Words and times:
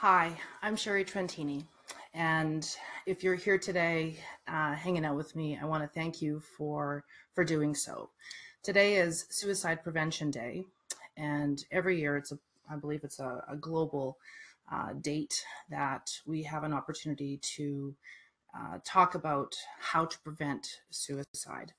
Hi, 0.00 0.32
I'm 0.62 0.76
Sherry 0.76 1.04
Trentini. 1.04 1.62
And 2.14 2.66
if 3.04 3.22
you're 3.22 3.34
here 3.34 3.58
today 3.58 4.16
uh, 4.48 4.72
hanging 4.74 5.04
out 5.04 5.14
with 5.14 5.36
me, 5.36 5.58
I 5.60 5.66
want 5.66 5.82
to 5.82 5.90
thank 5.90 6.22
you 6.22 6.40
for, 6.40 7.04
for 7.34 7.44
doing 7.44 7.74
so. 7.74 8.08
Today 8.62 8.96
is 8.96 9.26
Suicide 9.28 9.84
Prevention 9.84 10.30
Day. 10.30 10.64
And 11.18 11.62
every 11.70 12.00
year, 12.00 12.16
it's 12.16 12.32
a, 12.32 12.38
I 12.72 12.76
believe 12.76 13.04
it's 13.04 13.18
a, 13.18 13.44
a 13.46 13.56
global 13.56 14.16
uh, 14.72 14.94
date 15.02 15.34
that 15.68 16.08
we 16.26 16.42
have 16.44 16.64
an 16.64 16.72
opportunity 16.72 17.36
to 17.56 17.94
uh, 18.58 18.78
talk 18.86 19.16
about 19.16 19.54
how 19.80 20.06
to 20.06 20.18
prevent 20.20 20.66
suicide. 20.88 21.74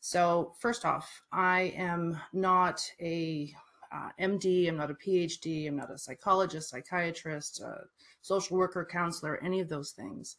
So, 0.00 0.54
first 0.58 0.84
off, 0.84 1.22
I 1.30 1.72
am 1.76 2.18
not 2.32 2.82
a 3.00 3.54
uh, 3.92 4.10
MD, 4.20 4.68
I'm 4.68 4.76
not 4.76 4.90
a 4.90 4.94
PhD, 4.94 5.66
I'm 5.68 5.76
not 5.76 5.90
a 5.90 5.98
psychologist, 5.98 6.70
psychiatrist, 6.70 7.62
social 8.22 8.56
worker, 8.56 8.86
counselor, 8.90 9.42
any 9.42 9.60
of 9.60 9.68
those 9.68 9.90
things. 9.90 10.36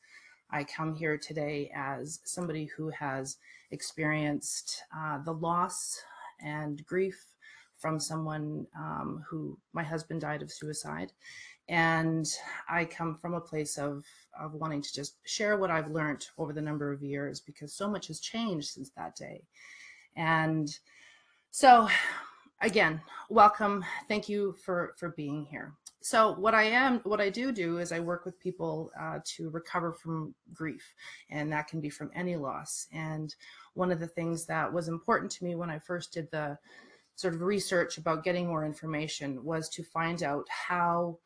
I 0.51 0.63
come 0.63 0.95
here 0.95 1.17
today 1.17 1.71
as 1.73 2.19
somebody 2.25 2.65
who 2.65 2.89
has 2.89 3.37
experienced 3.71 4.83
uh, 4.95 5.19
the 5.23 5.33
loss 5.33 6.01
and 6.43 6.85
grief 6.85 7.25
from 7.77 7.99
someone 7.99 8.67
um, 8.77 9.23
who 9.27 9.57
my 9.73 9.83
husband 9.83 10.21
died 10.21 10.41
of 10.41 10.51
suicide. 10.51 11.11
And 11.69 12.27
I 12.69 12.85
come 12.85 13.15
from 13.15 13.33
a 13.33 13.41
place 13.41 13.77
of, 13.77 14.05
of 14.39 14.53
wanting 14.53 14.81
to 14.81 14.93
just 14.93 15.15
share 15.23 15.57
what 15.57 15.71
I've 15.71 15.89
learned 15.89 16.27
over 16.37 16.53
the 16.53 16.61
number 16.61 16.91
of 16.91 17.01
years 17.01 17.39
because 17.39 17.73
so 17.73 17.89
much 17.89 18.07
has 18.07 18.19
changed 18.19 18.69
since 18.69 18.91
that 18.91 19.15
day. 19.15 19.43
And 20.15 20.69
so 21.49 21.87
again, 22.61 23.01
welcome. 23.29 23.83
Thank 24.07 24.29
you 24.29 24.53
for, 24.63 24.93
for 24.97 25.09
being 25.09 25.45
here. 25.45 25.73
So 26.03 26.33
what 26.33 26.55
I 26.55 26.63
am, 26.63 26.99
what 26.99 27.21
I 27.21 27.29
do 27.29 27.51
do 27.51 27.77
is 27.77 27.91
I 27.91 27.99
work 27.99 28.25
with 28.25 28.39
people 28.39 28.91
uh, 28.99 29.19
to 29.35 29.49
recover 29.49 29.93
from 29.93 30.33
grief, 30.53 30.93
and 31.29 31.51
that 31.51 31.67
can 31.67 31.79
be 31.79 31.89
from 31.89 32.09
any 32.15 32.35
loss. 32.35 32.87
And 32.91 33.35
one 33.73 33.91
of 33.91 33.99
the 33.99 34.07
things 34.07 34.45
that 34.45 34.71
was 34.71 34.87
important 34.87 35.31
to 35.33 35.43
me 35.43 35.55
when 35.55 35.69
I 35.69 35.77
first 35.77 36.13
did 36.13 36.29
the 36.31 36.57
sort 37.15 37.35
of 37.35 37.41
research 37.41 37.97
about 37.97 38.23
getting 38.23 38.47
more 38.47 38.65
information 38.65 39.43
was 39.43 39.69
to 39.69 39.83
find 39.83 40.23
out 40.23 40.47
how 40.49 41.19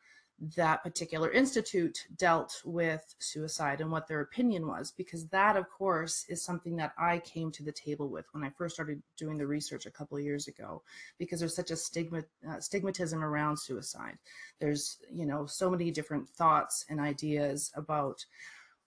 that 0.56 0.82
particular 0.82 1.30
institute 1.30 2.06
dealt 2.16 2.60
with 2.64 3.14
suicide 3.18 3.80
and 3.80 3.90
what 3.90 4.06
their 4.06 4.20
opinion 4.20 4.66
was, 4.66 4.90
because 4.90 5.26
that, 5.28 5.56
of 5.56 5.68
course, 5.70 6.26
is 6.28 6.44
something 6.44 6.76
that 6.76 6.92
I 6.98 7.18
came 7.20 7.50
to 7.52 7.62
the 7.62 7.72
table 7.72 8.08
with 8.08 8.26
when 8.32 8.44
I 8.44 8.50
first 8.50 8.74
started 8.74 9.02
doing 9.16 9.38
the 9.38 9.46
research 9.46 9.86
a 9.86 9.90
couple 9.90 10.18
of 10.18 10.24
years 10.24 10.46
ago, 10.46 10.82
because 11.18 11.40
there's 11.40 11.56
such 11.56 11.70
a 11.70 11.76
stigma, 11.76 12.18
uh, 12.46 12.56
stigmatism 12.56 13.22
around 13.22 13.58
suicide. 13.58 14.18
There's, 14.60 14.98
you 15.10 15.24
know, 15.24 15.46
so 15.46 15.70
many 15.70 15.90
different 15.90 16.28
thoughts 16.28 16.84
and 16.90 17.00
ideas 17.00 17.72
about 17.74 18.24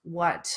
what 0.02 0.50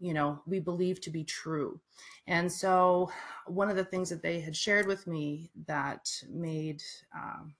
you 0.00 0.14
know 0.14 0.40
we 0.46 0.58
believe 0.58 1.00
to 1.00 1.10
be 1.10 1.22
true 1.22 1.78
and 2.26 2.50
so 2.50 3.10
one 3.46 3.70
of 3.70 3.76
the 3.76 3.84
things 3.84 4.08
that 4.10 4.22
they 4.22 4.40
had 4.40 4.56
shared 4.56 4.86
with 4.86 5.06
me 5.06 5.50
that 5.66 6.10
made 6.30 6.82
um, 7.14 7.54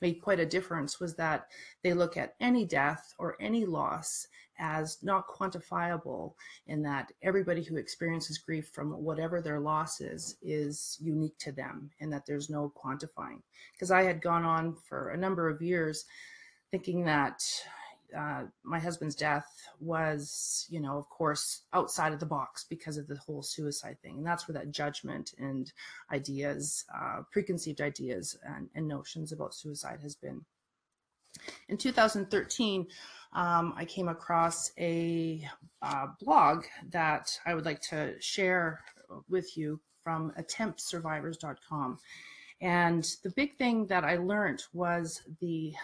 made 0.00 0.20
quite 0.20 0.40
a 0.40 0.46
difference 0.46 1.00
was 1.00 1.14
that 1.14 1.48
they 1.82 1.92
look 1.92 2.16
at 2.16 2.34
any 2.40 2.64
death 2.64 3.14
or 3.18 3.36
any 3.40 3.64
loss 3.64 4.26
as 4.58 4.98
not 5.02 5.28
quantifiable 5.28 6.34
in 6.66 6.82
that 6.82 7.12
everybody 7.22 7.62
who 7.62 7.76
experiences 7.76 8.38
grief 8.38 8.68
from 8.68 8.92
whatever 8.92 9.40
their 9.40 9.60
loss 9.60 10.00
is 10.00 10.36
is 10.42 10.96
unique 11.00 11.36
to 11.38 11.52
them 11.52 11.90
and 12.00 12.12
that 12.12 12.24
there's 12.26 12.48
no 12.50 12.72
quantifying. 12.76 13.40
Because 13.72 13.90
i 13.90 14.02
had 14.02 14.22
gone 14.22 14.44
on 14.44 14.74
for 14.74 15.10
a 15.10 15.16
number 15.16 15.48
of 15.48 15.62
years 15.62 16.04
thinking 16.70 17.04
that 17.04 17.42
uh, 18.16 18.44
my 18.62 18.78
husband's 18.78 19.14
death 19.14 19.46
was, 19.80 20.66
you 20.68 20.80
know, 20.80 20.98
of 20.98 21.08
course, 21.08 21.62
outside 21.72 22.12
of 22.12 22.20
the 22.20 22.26
box 22.26 22.64
because 22.68 22.96
of 22.96 23.06
the 23.06 23.16
whole 23.16 23.42
suicide 23.42 23.96
thing. 24.02 24.18
And 24.18 24.26
that's 24.26 24.46
where 24.46 24.54
that 24.54 24.70
judgment 24.70 25.32
and 25.38 25.72
ideas, 26.12 26.84
uh, 26.94 27.22
preconceived 27.30 27.80
ideas 27.80 28.36
and, 28.44 28.68
and, 28.74 28.86
notions 28.86 29.32
about 29.32 29.54
suicide 29.54 30.00
has 30.02 30.14
been. 30.14 30.44
In 31.68 31.76
2013, 31.76 32.86
um, 33.32 33.74
I 33.76 33.84
came 33.84 34.08
across 34.08 34.72
a 34.78 35.46
uh, 35.82 36.06
blog 36.20 36.64
that 36.90 37.38
I 37.44 37.54
would 37.54 37.64
like 37.64 37.80
to 37.90 38.14
share 38.20 38.80
with 39.28 39.56
you 39.56 39.80
from 40.02 40.32
attemptsurvivors.com. 40.38 41.98
And 42.60 43.04
the 43.22 43.30
big 43.30 43.56
thing 43.56 43.86
that 43.88 44.04
I 44.04 44.16
learned 44.16 44.62
was 44.72 45.22
the 45.40 45.74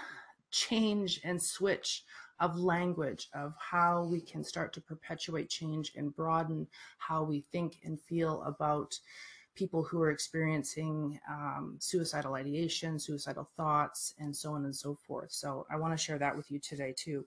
change 0.52 1.20
and 1.24 1.42
switch 1.42 2.04
of 2.40 2.58
language 2.58 3.28
of 3.34 3.54
how 3.58 4.04
we 4.04 4.20
can 4.20 4.42
start 4.44 4.72
to 4.72 4.80
perpetuate 4.80 5.48
change 5.48 5.92
and 5.96 6.14
broaden 6.14 6.66
how 6.98 7.22
we 7.22 7.44
think 7.52 7.78
and 7.84 8.00
feel 8.00 8.42
about 8.42 8.98
people 9.54 9.82
who 9.82 10.00
are 10.00 10.10
experiencing 10.10 11.20
um, 11.28 11.76
suicidal 11.78 12.34
ideation, 12.34 12.98
suicidal 12.98 13.48
thoughts, 13.56 14.14
and 14.18 14.34
so 14.34 14.54
on 14.54 14.64
and 14.64 14.74
so 14.74 14.94
forth. 14.94 15.30
So 15.30 15.66
I 15.70 15.76
want 15.76 15.96
to 15.96 16.02
share 16.02 16.18
that 16.18 16.36
with 16.36 16.50
you 16.50 16.58
today 16.58 16.94
too. 16.96 17.24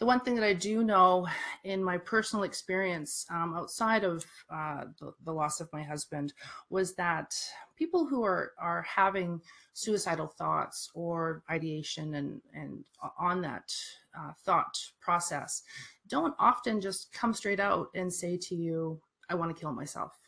The 0.00 0.06
one 0.06 0.20
thing 0.20 0.34
that 0.36 0.44
I 0.44 0.54
do 0.54 0.82
know 0.82 1.28
in 1.62 1.84
my 1.84 1.98
personal 1.98 2.44
experience 2.44 3.26
um, 3.30 3.54
outside 3.54 4.02
of 4.02 4.24
uh, 4.50 4.84
the, 4.98 5.12
the, 5.26 5.32
loss 5.32 5.60
of 5.60 5.70
my 5.74 5.82
husband 5.82 6.32
was 6.70 6.94
that 6.94 7.36
people 7.76 8.06
who 8.06 8.24
are, 8.24 8.52
are 8.58 8.80
having 8.80 9.42
suicidal 9.74 10.26
thoughts 10.26 10.90
or 10.94 11.42
ideation 11.50 12.14
and, 12.14 12.40
and 12.54 12.82
on 13.18 13.42
that 13.42 13.74
uh, 14.18 14.32
thought 14.42 14.78
process 15.02 15.64
don't 16.08 16.34
often 16.38 16.80
just 16.80 17.12
come 17.12 17.34
straight 17.34 17.60
out 17.60 17.88
and 17.94 18.10
say 18.10 18.38
to 18.38 18.54
you, 18.54 18.98
I 19.28 19.34
want 19.34 19.54
to 19.54 19.60
kill 19.60 19.72
myself. 19.72 20.18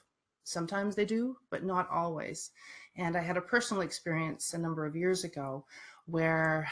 Sometimes 0.45 0.95
they 0.95 1.07
do, 1.07 1.39
but 1.49 1.65
not 1.65 1.89
always. 1.91 2.51
And 2.97 3.17
I 3.17 3.23
had 3.23 3.39
a 3.39 3.41
personal 3.41 3.83
experience 3.83 4.53
a 4.53 4.59
number 4.59 4.85
of 4.85 4.95
years 4.95 5.25
ago 5.25 5.65
where 6.05 6.69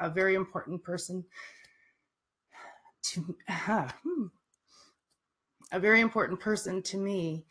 a 0.00 0.10
very 0.10 0.34
important 0.34 0.82
person 0.82 1.24
to 3.04 3.36
uh, 3.48 3.88
hmm, 4.02 4.26
a 5.72 5.78
very 5.78 6.00
important 6.00 6.40
person 6.40 6.82
to 6.82 6.98
me 6.98 7.44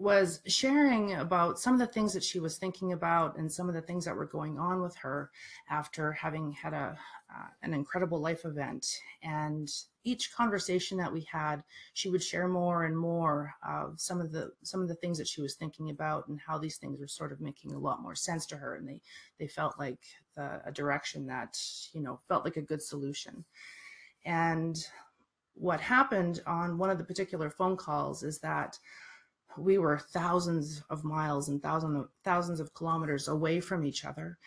was 0.00 0.40
sharing 0.46 1.12
about 1.16 1.58
some 1.58 1.74
of 1.74 1.78
the 1.78 1.86
things 1.86 2.14
that 2.14 2.24
she 2.24 2.40
was 2.40 2.56
thinking 2.56 2.92
about 2.92 3.36
and 3.36 3.52
some 3.52 3.68
of 3.68 3.74
the 3.74 3.82
things 3.82 4.06
that 4.06 4.16
were 4.16 4.24
going 4.24 4.58
on 4.58 4.80
with 4.80 4.96
her 4.96 5.30
after 5.68 6.10
having 6.12 6.50
had 6.52 6.72
a 6.72 6.98
uh, 7.32 7.46
an 7.62 7.74
incredible 7.74 8.18
life 8.18 8.44
event. 8.44 8.98
And 9.22 9.70
each 10.02 10.34
conversation 10.34 10.96
that 10.98 11.12
we 11.12 11.20
had 11.30 11.62
she 11.92 12.08
would 12.08 12.22
share 12.22 12.48
more 12.48 12.84
and 12.84 12.96
more 12.96 13.52
of 13.62 14.00
some 14.00 14.22
of 14.22 14.32
the 14.32 14.50
some 14.62 14.80
of 14.80 14.88
the 14.88 14.94
things 14.94 15.18
that 15.18 15.28
she 15.28 15.42
was 15.42 15.54
thinking 15.54 15.90
about 15.90 16.26
and 16.28 16.40
how 16.40 16.56
these 16.56 16.78
things 16.78 16.98
were 16.98 17.06
sort 17.06 17.30
of 17.30 17.40
making 17.40 17.74
a 17.74 17.78
lot 17.78 18.00
more 18.00 18.14
sense 18.14 18.46
to 18.46 18.56
her. 18.56 18.76
And 18.76 18.88
they 18.88 19.02
they 19.38 19.48
felt 19.48 19.78
like 19.78 20.00
the, 20.34 20.62
a 20.64 20.72
direction 20.72 21.26
that 21.26 21.58
you 21.92 22.00
know 22.00 22.20
felt 22.26 22.46
like 22.46 22.56
a 22.56 22.62
good 22.62 22.82
solution 22.82 23.44
and 24.24 24.86
what 25.54 25.80
happened 25.80 26.40
on 26.46 26.78
one 26.78 26.90
of 26.90 26.98
the 26.98 27.04
particular 27.04 27.50
phone 27.50 27.76
calls 27.76 28.22
is 28.22 28.38
that 28.38 28.78
we 29.58 29.78
were 29.78 29.98
thousands 29.98 30.82
of 30.90 31.04
miles 31.04 31.48
and 31.48 31.62
thousands 31.62 31.96
of, 31.96 32.08
thousands 32.24 32.60
of 32.60 32.72
kilometers 32.74 33.28
away 33.28 33.60
from 33.60 33.84
each 33.84 34.04
other. 34.04 34.38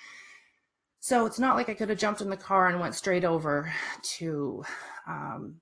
So 1.00 1.26
it's 1.26 1.40
not 1.40 1.56
like 1.56 1.70
I 1.70 1.74
could 1.74 1.90
have 1.90 1.98
jumped 1.98 2.22
in 2.22 2.30
the 2.30 2.38
car 2.38 2.68
and 2.70 2.80
went 2.80 2.96
straight 2.96 3.26
over 3.26 3.72
to 4.18 4.64
um, 5.06 5.56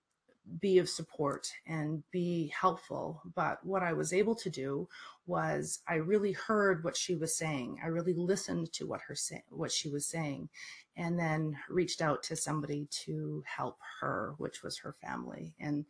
be 0.60 0.78
of 0.78 0.88
support 0.88 1.52
and 1.66 2.04
be 2.12 2.54
helpful. 2.56 3.22
But 3.36 3.66
what 3.66 3.84
I 3.84 3.94
was 3.94 4.14
able 4.14 4.36
to 4.36 4.50
do 4.50 4.88
was 5.32 5.80
I 5.88 5.96
really 5.96 6.34
heard 6.34 6.84
what 6.84 6.98
she 6.98 7.16
was 7.16 7.36
saying. 7.36 7.80
I 7.82 7.88
really 7.88 8.14
listened 8.14 8.72
to 8.74 8.86
what 8.86 9.00
her 9.08 9.16
say, 9.16 9.44
what 9.50 9.72
she 9.72 9.90
was 9.90 10.06
saying, 10.06 10.50
and 10.98 11.18
then 11.18 11.58
reached 11.70 12.02
out 12.02 12.22
to 12.24 12.36
somebody 12.36 12.88
to 13.06 13.42
help 13.48 13.78
her, 14.02 14.36
which 14.38 14.62
was 14.62 14.78
her 14.80 14.94
family. 15.02 15.56
And 15.60 15.86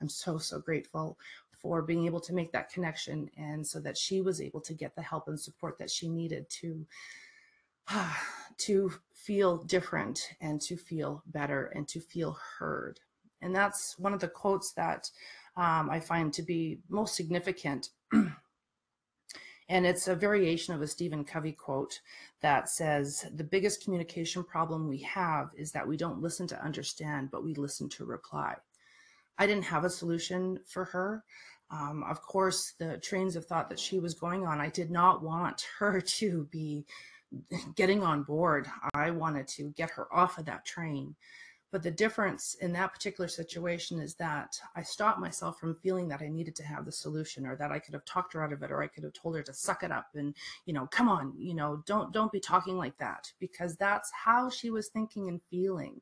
I'm 0.00 0.08
so 0.08 0.38
so 0.38 0.58
grateful 0.58 1.18
for 1.52 1.82
being 1.82 2.06
able 2.06 2.20
to 2.20 2.32
make 2.32 2.52
that 2.52 2.72
connection, 2.72 3.30
and 3.36 3.66
so 3.66 3.80
that 3.80 3.98
she 3.98 4.22
was 4.22 4.40
able 4.40 4.62
to 4.62 4.72
get 4.72 4.96
the 4.96 5.02
help 5.02 5.28
and 5.28 5.38
support 5.38 5.78
that 5.78 5.90
she 5.90 6.08
needed 6.08 6.48
to 6.60 6.86
to 8.56 8.92
feel 9.12 9.58
different 9.58 10.30
and 10.40 10.60
to 10.62 10.76
feel 10.76 11.22
better 11.26 11.66
and 11.74 11.86
to 11.88 12.00
feel 12.00 12.38
heard. 12.58 12.98
And 13.42 13.54
that's 13.54 13.98
one 13.98 14.14
of 14.14 14.20
the 14.20 14.28
quotes 14.28 14.72
that 14.72 15.10
um, 15.56 15.90
I 15.90 16.00
find 16.00 16.32
to 16.32 16.42
be 16.42 16.78
most 16.88 17.14
significant. 17.14 17.90
and 19.68 19.84
it's 19.84 20.08
a 20.08 20.14
variation 20.14 20.74
of 20.74 20.82
a 20.82 20.86
Stephen 20.86 21.24
Covey 21.24 21.52
quote 21.52 22.00
that 22.40 22.68
says, 22.68 23.26
The 23.34 23.44
biggest 23.44 23.82
communication 23.82 24.44
problem 24.44 24.88
we 24.88 24.98
have 24.98 25.50
is 25.56 25.72
that 25.72 25.86
we 25.86 25.96
don't 25.96 26.22
listen 26.22 26.46
to 26.48 26.64
understand, 26.64 27.30
but 27.30 27.44
we 27.44 27.54
listen 27.54 27.88
to 27.90 28.04
reply. 28.04 28.54
I 29.38 29.46
didn't 29.46 29.64
have 29.64 29.84
a 29.84 29.90
solution 29.90 30.60
for 30.66 30.84
her. 30.84 31.24
Um, 31.70 32.04
of 32.04 32.22
course, 32.22 32.74
the 32.78 32.98
trains 32.98 33.34
of 33.34 33.44
thought 33.44 33.68
that 33.68 33.80
she 33.80 33.98
was 33.98 34.14
going 34.14 34.46
on, 34.46 34.60
I 34.60 34.68
did 34.68 34.90
not 34.90 35.22
want 35.22 35.66
her 35.78 36.00
to 36.00 36.44
be 36.50 36.86
getting 37.74 38.04
on 38.04 38.22
board. 38.22 38.68
I 38.94 39.10
wanted 39.10 39.48
to 39.48 39.70
get 39.76 39.90
her 39.90 40.06
off 40.14 40.38
of 40.38 40.44
that 40.44 40.64
train. 40.64 41.16
But 41.76 41.82
the 41.82 41.90
difference 41.90 42.54
in 42.62 42.72
that 42.72 42.94
particular 42.94 43.28
situation 43.28 44.00
is 44.00 44.14
that 44.14 44.58
I 44.74 44.82
stopped 44.82 45.20
myself 45.20 45.60
from 45.60 45.74
feeling 45.82 46.08
that 46.08 46.22
I 46.22 46.28
needed 46.28 46.56
to 46.56 46.62
have 46.62 46.86
the 46.86 46.90
solution 46.90 47.44
or 47.44 47.54
that 47.56 47.70
I 47.70 47.78
could 47.78 47.92
have 47.92 48.06
talked 48.06 48.32
her 48.32 48.42
out 48.42 48.54
of 48.54 48.62
it 48.62 48.70
or 48.70 48.82
I 48.82 48.86
could 48.86 49.04
have 49.04 49.12
told 49.12 49.36
her 49.36 49.42
to 49.42 49.52
suck 49.52 49.82
it 49.82 49.92
up 49.92 50.06
and, 50.14 50.34
you 50.64 50.72
know, 50.72 50.86
come 50.86 51.06
on, 51.06 51.34
you 51.36 51.52
know, 51.52 51.82
don't 51.84 52.14
don't 52.14 52.32
be 52.32 52.40
talking 52.40 52.78
like 52.78 52.96
that 52.96 53.30
because 53.40 53.76
that's 53.76 54.10
how 54.10 54.48
she 54.48 54.70
was 54.70 54.88
thinking 54.88 55.28
and 55.28 55.42
feeling. 55.50 56.00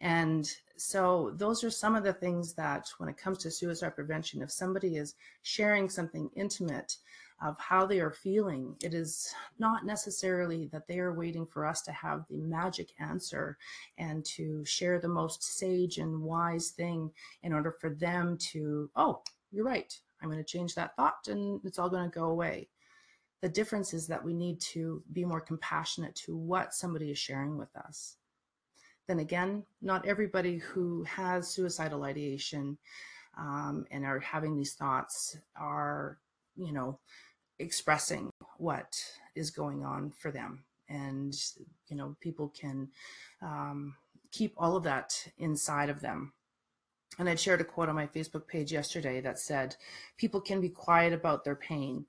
And 0.00 0.50
so 0.76 1.32
those 1.36 1.64
are 1.64 1.70
some 1.70 1.94
of 1.94 2.04
the 2.04 2.12
things 2.12 2.54
that 2.54 2.90
when 2.98 3.08
it 3.08 3.16
comes 3.16 3.38
to 3.38 3.50
suicide 3.50 3.94
prevention, 3.94 4.42
if 4.42 4.50
somebody 4.50 4.96
is 4.96 5.14
sharing 5.42 5.88
something 5.88 6.28
intimate, 6.34 6.96
of 7.42 7.58
how 7.58 7.84
they 7.84 8.00
are 8.00 8.10
feeling. 8.10 8.76
It 8.82 8.94
is 8.94 9.34
not 9.58 9.84
necessarily 9.84 10.66
that 10.72 10.86
they 10.86 10.98
are 10.98 11.12
waiting 11.12 11.46
for 11.46 11.66
us 11.66 11.82
to 11.82 11.92
have 11.92 12.24
the 12.28 12.40
magic 12.40 12.92
answer 12.98 13.58
and 13.98 14.24
to 14.26 14.64
share 14.64 14.98
the 14.98 15.08
most 15.08 15.42
sage 15.42 15.98
and 15.98 16.22
wise 16.22 16.70
thing 16.70 17.10
in 17.42 17.52
order 17.52 17.72
for 17.72 17.90
them 17.90 18.38
to, 18.52 18.90
oh, 18.96 19.22
you're 19.50 19.64
right. 19.64 19.98
I'm 20.22 20.30
going 20.30 20.42
to 20.42 20.44
change 20.44 20.74
that 20.74 20.96
thought 20.96 21.28
and 21.28 21.60
it's 21.64 21.78
all 21.78 21.90
going 21.90 22.10
to 22.10 22.18
go 22.18 22.26
away. 22.26 22.68
The 23.42 23.48
difference 23.48 23.92
is 23.92 24.06
that 24.06 24.24
we 24.24 24.32
need 24.32 24.58
to 24.72 25.02
be 25.12 25.24
more 25.24 25.40
compassionate 25.40 26.14
to 26.16 26.34
what 26.34 26.72
somebody 26.72 27.10
is 27.10 27.18
sharing 27.18 27.58
with 27.58 27.74
us. 27.76 28.16
Then 29.06 29.18
again, 29.18 29.64
not 29.82 30.06
everybody 30.06 30.58
who 30.58 31.04
has 31.04 31.48
suicidal 31.48 32.04
ideation 32.04 32.78
um, 33.36 33.86
and 33.90 34.04
are 34.04 34.20
having 34.20 34.56
these 34.56 34.74
thoughts 34.74 35.36
are, 35.56 36.18
you 36.56 36.72
know, 36.72 36.98
expressing 37.58 38.30
what 38.58 38.96
is 39.34 39.50
going 39.50 39.84
on 39.84 40.10
for 40.10 40.30
them. 40.30 40.64
And 40.88 41.34
you 41.88 41.96
know 41.96 42.16
people 42.20 42.48
can 42.48 42.88
um, 43.42 43.94
keep 44.32 44.54
all 44.56 44.76
of 44.76 44.84
that 44.84 45.26
inside 45.38 45.88
of 45.88 46.00
them. 46.00 46.32
And 47.18 47.28
i 47.28 47.34
shared 47.36 47.60
a 47.60 47.64
quote 47.64 47.88
on 47.88 47.94
my 47.94 48.08
facebook 48.08 48.48
page 48.48 48.72
yesterday 48.72 49.20
that 49.20 49.38
said 49.38 49.76
people 50.16 50.40
can 50.40 50.60
be 50.60 50.68
quiet 50.68 51.12
about 51.12 51.44
their 51.44 51.54
pain 51.54 52.06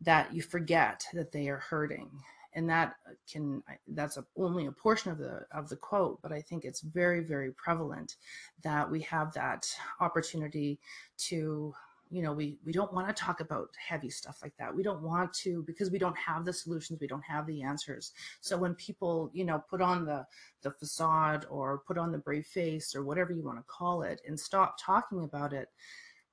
that 0.00 0.34
you 0.34 0.42
forget 0.42 1.04
that 1.12 1.30
they 1.30 1.48
are 1.48 1.58
hurting 1.58 2.10
and 2.54 2.68
that 2.68 2.94
can 3.30 3.62
that's 3.88 4.16
a, 4.16 4.24
only 4.36 4.66
a 4.66 4.72
portion 4.72 5.10
of 5.10 5.18
the 5.18 5.46
of 5.52 5.68
the 5.68 5.76
quote 5.76 6.20
but 6.22 6.32
i 6.32 6.40
think 6.40 6.64
it's 6.64 6.80
very 6.80 7.20
very 7.20 7.52
prevalent 7.52 8.16
that 8.62 8.90
we 8.90 9.00
have 9.00 9.32
that 9.32 9.66
opportunity 10.00 10.78
to 11.16 11.74
you 12.10 12.22
know 12.22 12.32
we 12.32 12.58
we 12.64 12.72
don't 12.72 12.92
want 12.92 13.06
to 13.06 13.14
talk 13.14 13.40
about 13.40 13.70
heavy 13.78 14.10
stuff 14.10 14.40
like 14.42 14.52
that. 14.58 14.74
We 14.74 14.82
don't 14.82 15.02
want 15.02 15.32
to 15.34 15.62
because 15.62 15.90
we 15.90 15.98
don't 15.98 16.18
have 16.18 16.44
the 16.44 16.52
solutions 16.52 17.00
we 17.00 17.06
don't 17.06 17.22
have 17.22 17.46
the 17.46 17.62
answers. 17.62 18.12
So 18.40 18.58
when 18.58 18.74
people 18.74 19.30
you 19.32 19.44
know 19.44 19.62
put 19.70 19.80
on 19.80 20.04
the 20.04 20.26
the 20.62 20.72
facade 20.72 21.46
or 21.48 21.82
put 21.86 21.98
on 21.98 22.10
the 22.10 22.18
brave 22.18 22.46
face 22.46 22.94
or 22.94 23.04
whatever 23.04 23.32
you 23.32 23.44
want 23.44 23.58
to 23.58 23.64
call 23.68 24.02
it 24.02 24.20
and 24.26 24.38
stop 24.38 24.76
talking 24.78 25.22
about 25.22 25.52
it 25.52 25.68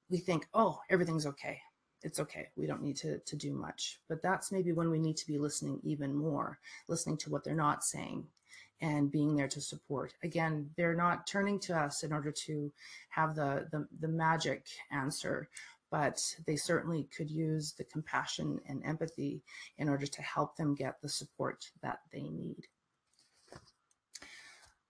we 0.09 0.17
think 0.17 0.47
oh 0.53 0.79
everything's 0.89 1.25
okay 1.25 1.59
it's 2.03 2.19
okay 2.19 2.47
we 2.55 2.67
don't 2.67 2.81
need 2.81 2.95
to 2.95 3.19
to 3.19 3.35
do 3.35 3.53
much 3.53 3.99
but 4.07 4.21
that's 4.21 4.51
maybe 4.51 4.71
when 4.71 4.89
we 4.89 4.99
need 4.99 5.17
to 5.17 5.27
be 5.27 5.37
listening 5.37 5.79
even 5.83 6.13
more 6.13 6.59
listening 6.87 7.17
to 7.17 7.29
what 7.29 7.43
they're 7.43 7.55
not 7.55 7.83
saying 7.83 8.25
and 8.81 9.11
being 9.11 9.35
there 9.35 9.47
to 9.47 9.61
support. 9.61 10.13
Again, 10.23 10.69
they're 10.77 10.95
not 10.95 11.27
turning 11.27 11.59
to 11.61 11.75
us 11.77 12.03
in 12.03 12.13
order 12.13 12.31
to 12.31 12.71
have 13.09 13.35
the, 13.35 13.67
the, 13.71 13.87
the 13.99 14.07
magic 14.07 14.65
answer, 14.91 15.49
but 15.89 16.21
they 16.45 16.55
certainly 16.55 17.07
could 17.15 17.29
use 17.29 17.73
the 17.73 17.83
compassion 17.85 18.59
and 18.67 18.83
empathy 18.85 19.41
in 19.77 19.89
order 19.89 20.05
to 20.05 20.21
help 20.21 20.55
them 20.55 20.75
get 20.75 21.01
the 21.01 21.09
support 21.09 21.65
that 21.81 21.99
they 22.11 22.23
need. 22.23 22.67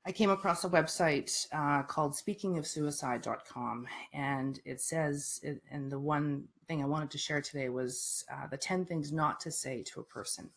I 0.08 0.12
came 0.14 0.30
across 0.30 0.64
a 0.64 0.70
website 0.70 1.46
uh, 1.52 1.84
called 1.84 2.14
speakingofsuicide.com, 2.14 3.88
and 4.14 4.60
it 4.64 4.80
says, 4.80 5.44
and 5.70 5.92
the 5.92 6.00
one 6.00 6.46
thing 6.68 6.82
I 6.82 6.86
wanted 6.86 7.12
to 7.12 7.18
share 7.18 7.42
today 7.42 7.68
was 7.68 8.24
uh, 8.32 8.48
the 8.48 8.58
10 8.58 8.86
things 8.86 9.12
not 9.12 9.40
to 9.42 9.52
say 9.52 9.84
to 9.84 10.00
a 10.00 10.04
person 10.04 10.50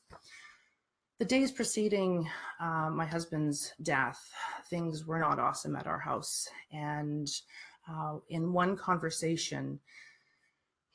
the 1.21 1.27
days 1.27 1.53
preceding 1.53 2.27
uh, 2.61 2.89
my 2.91 3.05
husband's 3.05 3.75
death, 3.83 4.33
things 4.71 5.07
were 5.07 5.19
not 5.19 5.39
awesome 5.39 5.77
at 5.77 5.87
our 5.87 5.99
house. 5.99 6.49
And 6.73 7.31
uh, 7.87 8.17
in 8.31 8.55
one 8.55 8.75
conversation, 8.75 9.79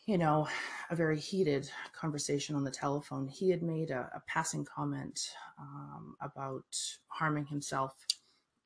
you 0.08 0.18
know, 0.18 0.48
a 0.90 0.96
very 0.96 1.20
heated 1.20 1.70
conversation 1.94 2.56
on 2.56 2.64
the 2.64 2.72
telephone, 2.72 3.28
he 3.28 3.52
had 3.52 3.62
made 3.62 3.92
a, 3.92 4.10
a 4.16 4.24
passing 4.28 4.66
comment 4.66 5.30
um, 5.60 6.16
about 6.22 6.66
harming 7.08 7.46
himself. 7.46 7.94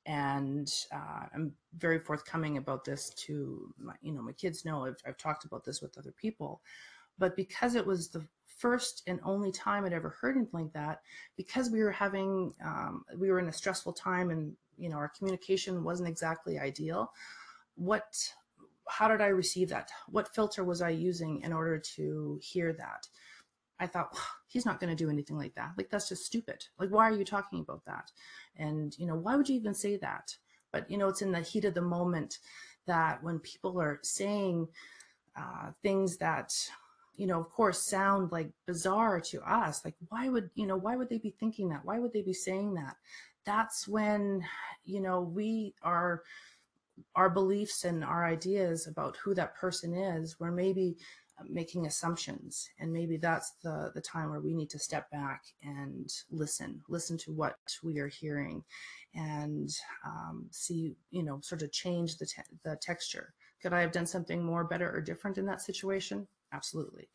And 0.09 0.73
uh, 0.91 1.27
I'm 1.35 1.53
very 1.77 1.99
forthcoming 1.99 2.57
about 2.57 2.83
this 2.83 3.11
to 3.11 3.71
my, 3.77 3.93
you 4.01 4.11
know, 4.11 4.23
my 4.23 4.31
kids 4.31 4.65
know 4.65 4.87
I've, 4.87 4.97
I've 5.05 5.17
talked 5.17 5.45
about 5.45 5.63
this 5.63 5.83
with 5.83 5.99
other 5.99 6.11
people. 6.11 6.61
But 7.19 7.35
because 7.35 7.75
it 7.75 7.85
was 7.85 8.07
the 8.07 8.25
first 8.47 9.03
and 9.05 9.19
only 9.23 9.51
time 9.51 9.85
I'd 9.85 9.93
ever 9.93 10.17
heard 10.19 10.35
anything 10.35 10.61
like 10.61 10.73
that 10.73 11.01
because 11.37 11.69
we 11.69 11.83
were 11.83 11.91
having, 11.91 12.55
um, 12.65 13.05
we 13.19 13.29
were 13.29 13.37
in 13.37 13.49
a 13.49 13.53
stressful 13.53 13.93
time 13.93 14.31
and, 14.31 14.53
you 14.79 14.89
know, 14.89 14.97
our 14.97 15.09
communication 15.09 15.83
wasn't 15.83 16.09
exactly 16.09 16.57
ideal. 16.57 17.11
What, 17.75 18.17
how 18.87 19.09
did 19.09 19.21
I 19.21 19.27
receive 19.27 19.69
that? 19.69 19.91
What 20.07 20.33
filter 20.33 20.63
was 20.63 20.81
I 20.81 20.89
using 20.89 21.41
in 21.41 21.53
order 21.53 21.77
to 21.77 22.39
hear 22.41 22.73
that? 22.73 23.07
I 23.79 23.87
thought, 23.87 24.15
he's 24.47 24.65
not 24.65 24.79
going 24.79 24.95
to 24.95 25.03
do 25.03 25.09
anything 25.09 25.37
like 25.37 25.55
that. 25.55 25.71
Like, 25.77 25.89
that's 25.89 26.09
just 26.09 26.25
stupid. 26.25 26.65
Like, 26.77 26.89
why 26.89 27.09
are 27.09 27.15
you 27.15 27.25
talking 27.25 27.59
about 27.59 27.85
that? 27.85 28.11
And, 28.57 28.97
you 28.97 29.05
know, 29.05 29.15
why 29.15 29.35
would 29.35 29.49
you 29.49 29.55
even 29.55 29.73
say 29.73 29.97
that? 29.97 30.35
But, 30.71 30.89
you 30.89 30.97
know, 30.97 31.07
it's 31.07 31.21
in 31.21 31.31
the 31.31 31.41
heat 31.41 31.65
of 31.65 31.73
the 31.73 31.81
moment 31.81 32.39
that 32.85 33.23
when 33.23 33.39
people 33.39 33.79
are 33.81 33.99
saying 34.03 34.67
uh, 35.37 35.71
things 35.81 36.17
that 36.17 36.53
you 37.19 37.27
know, 37.27 37.41
of 37.41 37.49
course, 37.49 37.81
sound 37.81 38.31
like 38.31 38.49
bizarre 38.65 39.19
to 39.19 39.41
us. 39.41 39.83
Like, 39.83 39.95
why 40.07 40.29
would, 40.29 40.49
you 40.55 40.65
know, 40.65 40.77
why 40.77 40.95
would 40.95 41.09
they 41.09 41.17
be 41.17 41.35
thinking 41.37 41.67
that? 41.67 41.83
Why 41.83 41.99
would 41.99 42.13
they 42.13 42.21
be 42.21 42.33
saying 42.33 42.75
that? 42.75 42.95
That's 43.43 43.89
when, 43.89 44.41
you 44.85 45.01
know, 45.01 45.19
we 45.19 45.75
are, 45.83 46.23
our 47.15 47.29
beliefs 47.29 47.83
and 47.83 48.05
our 48.05 48.25
ideas 48.25 48.87
about 48.87 49.17
who 49.17 49.33
that 49.33 49.55
person 49.55 49.93
is, 49.93 50.39
we're 50.39 50.51
maybe 50.51 50.95
making 51.47 51.85
assumptions. 51.85 52.69
And 52.79 52.91
maybe 52.91 53.17
that's 53.17 53.53
the, 53.63 53.91
the 53.93 54.01
time 54.01 54.29
where 54.29 54.39
we 54.39 54.53
need 54.53 54.69
to 54.71 54.79
step 54.79 55.09
back 55.11 55.43
and 55.63 56.11
listen, 56.31 56.81
listen 56.89 57.17
to 57.19 57.31
what 57.31 57.57
we 57.83 57.99
are 57.99 58.07
hearing 58.07 58.63
and 59.15 59.69
um, 60.05 60.47
see, 60.51 60.95
you 61.11 61.23
know, 61.23 61.39
sort 61.41 61.61
of 61.61 61.71
change 61.71 62.17
the, 62.17 62.25
te 62.25 62.41
the 62.63 62.75
texture. 62.81 63.33
Could 63.61 63.73
I 63.73 63.81
have 63.81 63.91
done 63.91 64.05
something 64.05 64.43
more 64.43 64.63
better 64.63 64.89
or 64.89 65.01
different 65.01 65.37
in 65.37 65.45
that 65.47 65.61
situation? 65.61 66.27
absolutely. 66.53 67.09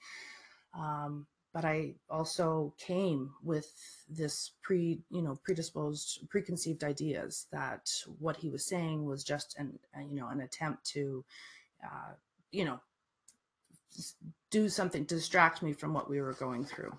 Um, 0.74 1.26
but 1.52 1.64
I 1.64 1.94
also 2.10 2.74
came 2.78 3.30
with 3.42 3.70
this 4.08 4.52
pre, 4.62 5.00
you 5.10 5.22
know, 5.22 5.38
predisposed, 5.44 6.28
preconceived 6.28 6.82
ideas 6.82 7.46
that 7.52 7.88
what 8.18 8.36
he 8.36 8.50
was 8.50 8.66
saying 8.66 9.04
was 9.04 9.22
just 9.22 9.56
an, 9.56 9.78
you 9.96 10.16
know, 10.16 10.28
an 10.28 10.40
attempt 10.40 10.84
to, 10.86 11.24
uh, 11.84 12.14
you 12.50 12.64
know, 12.64 12.80
do 14.50 14.68
something 14.68 15.04
distract 15.04 15.62
me 15.62 15.72
from 15.72 15.92
what 15.92 16.08
we 16.08 16.20
were 16.20 16.34
going 16.34 16.64
through. 16.64 16.96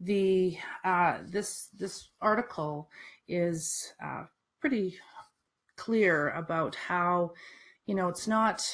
The 0.00 0.58
uh, 0.84 1.18
this 1.24 1.68
this 1.78 2.08
article 2.20 2.90
is 3.28 3.92
uh, 4.04 4.24
pretty 4.60 4.98
clear 5.76 6.30
about 6.30 6.74
how, 6.74 7.32
you 7.86 7.94
know, 7.94 8.08
it's 8.08 8.28
not 8.28 8.64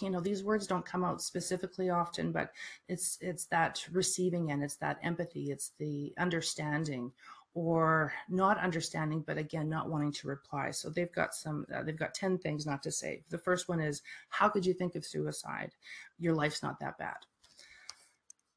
you 0.00 0.10
know 0.10 0.20
these 0.20 0.44
words 0.44 0.66
don't 0.66 0.86
come 0.86 1.04
out 1.04 1.20
specifically 1.20 1.90
often 1.90 2.30
but 2.30 2.52
it's 2.88 3.18
it's 3.20 3.46
that 3.46 3.84
receiving 3.90 4.52
and 4.52 4.62
it's 4.62 4.76
that 4.76 4.98
empathy 5.02 5.50
it's 5.50 5.72
the 5.78 6.12
understanding 6.18 7.10
or 7.54 8.12
not 8.28 8.58
understanding 8.58 9.22
but 9.26 9.38
again 9.38 9.68
not 9.68 9.88
wanting 9.88 10.12
to 10.12 10.28
reply. 10.28 10.70
So 10.70 10.90
they've 10.90 11.12
got 11.12 11.34
some 11.34 11.66
uh, 11.74 11.82
they've 11.82 11.96
got 11.96 12.14
10 12.14 12.38
things 12.38 12.66
not 12.66 12.82
to 12.82 12.90
say. 12.90 13.22
The 13.30 13.38
first 13.38 13.68
one 13.68 13.80
is 13.80 14.02
how 14.28 14.48
could 14.48 14.66
you 14.66 14.74
think 14.74 14.94
of 14.96 15.04
suicide? 15.04 15.70
Your 16.18 16.34
life's 16.34 16.62
not 16.62 16.80
that 16.80 16.98
bad. 16.98 17.16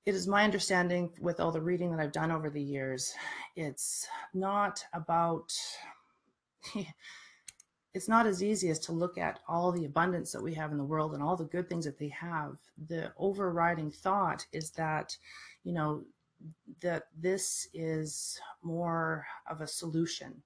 It 0.05 0.15
is 0.15 0.27
my 0.27 0.43
understanding 0.43 1.11
with 1.19 1.39
all 1.39 1.51
the 1.51 1.61
reading 1.61 1.91
that 1.91 2.01
I've 2.01 2.13
done 2.13 2.31
over 2.31 2.49
the 2.49 2.61
years 2.61 3.13
it's 3.55 4.07
not 4.33 4.83
about 4.93 5.51
it's 7.97 8.07
not 8.07 8.27
as 8.27 8.43
easy 8.43 8.69
as 8.69 8.77
to 8.77 8.91
look 8.91 9.17
at 9.17 9.39
all 9.47 9.71
the 9.71 9.85
abundance 9.85 10.31
that 10.31 10.43
we 10.43 10.53
have 10.53 10.71
in 10.71 10.77
the 10.77 10.83
world 10.83 11.13
and 11.13 11.23
all 11.23 11.35
the 11.35 11.45
good 11.45 11.67
things 11.67 11.83
that 11.85 11.97
they 11.97 12.09
have. 12.09 12.55
The 12.87 13.11
overriding 13.17 13.89
thought 13.89 14.45
is 14.53 14.69
that, 14.71 15.17
you 15.63 15.73
know, 15.73 16.03
that 16.81 17.07
this 17.17 17.67
is 17.73 18.39
more 18.61 19.25
of 19.49 19.61
a 19.61 19.67
solution. 19.67 20.41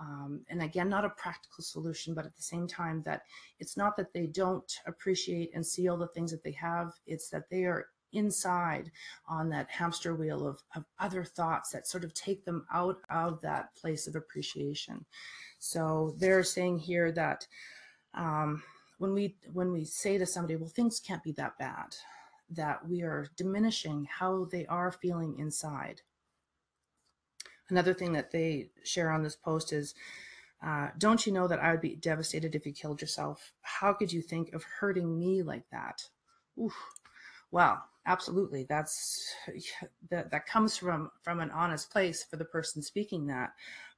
Um, 0.00 0.40
and 0.50 0.62
again, 0.62 0.88
not 0.88 1.04
a 1.04 1.10
practical 1.10 1.62
solution, 1.62 2.14
but 2.14 2.26
at 2.26 2.36
the 2.36 2.42
same 2.42 2.66
time 2.66 3.02
that 3.04 3.22
it's 3.60 3.76
not 3.76 3.96
that 3.96 4.12
they 4.12 4.26
don't 4.26 4.70
appreciate 4.86 5.50
and 5.54 5.64
see 5.64 5.88
all 5.88 5.96
the 5.96 6.08
things 6.08 6.30
that 6.30 6.42
they 6.42 6.52
have, 6.52 6.92
it's 7.06 7.28
that 7.30 7.48
they 7.50 7.64
are 7.64 7.86
inside 8.12 8.90
on 9.28 9.48
that 9.50 9.70
hamster 9.70 10.14
wheel 10.14 10.46
of, 10.46 10.62
of 10.74 10.84
other 10.98 11.24
thoughts 11.24 11.70
that 11.70 11.86
sort 11.86 12.04
of 12.04 12.14
take 12.14 12.44
them 12.44 12.66
out 12.72 12.98
of 13.10 13.40
that 13.42 13.74
place 13.74 14.06
of 14.06 14.16
appreciation. 14.16 15.04
So 15.58 16.14
they're 16.18 16.42
saying 16.42 16.78
here 16.78 17.12
that 17.12 17.46
um, 18.14 18.62
when 18.98 19.12
we 19.12 19.36
when 19.52 19.72
we 19.72 19.84
say 19.84 20.18
to 20.18 20.26
somebody, 20.26 20.56
well, 20.56 20.68
things 20.68 21.00
can't 21.00 21.22
be 21.22 21.32
that 21.32 21.58
bad, 21.58 21.94
that 22.50 22.86
we 22.88 23.02
are 23.02 23.28
diminishing 23.36 24.06
how 24.10 24.44
they 24.44 24.66
are 24.66 24.92
feeling 24.92 25.38
inside. 25.38 26.02
Another 27.68 27.94
thing 27.94 28.12
that 28.12 28.30
they 28.30 28.70
share 28.84 29.10
on 29.10 29.22
this 29.22 29.36
post 29.36 29.72
is, 29.72 29.94
uh, 30.64 30.88
don't 30.98 31.26
you 31.26 31.32
know 31.32 31.48
that 31.48 31.58
I 31.58 31.72
would 31.72 31.80
be 31.80 31.96
devastated 31.96 32.54
if 32.54 32.64
you 32.64 32.72
killed 32.72 33.00
yourself? 33.00 33.52
How 33.62 33.92
could 33.92 34.12
you 34.12 34.22
think 34.22 34.52
of 34.52 34.62
hurting 34.62 35.18
me 35.18 35.42
like 35.42 35.68
that? 35.70 36.02
Oof. 36.60 36.74
Well, 37.50 37.84
absolutely. 38.06 38.64
That's 38.68 39.34
that 40.10 40.30
that 40.30 40.46
comes 40.46 40.76
from 40.76 41.10
from 41.22 41.40
an 41.40 41.50
honest 41.50 41.90
place 41.90 42.24
for 42.24 42.36
the 42.36 42.44
person 42.44 42.82
speaking 42.82 43.26
that 43.26 43.52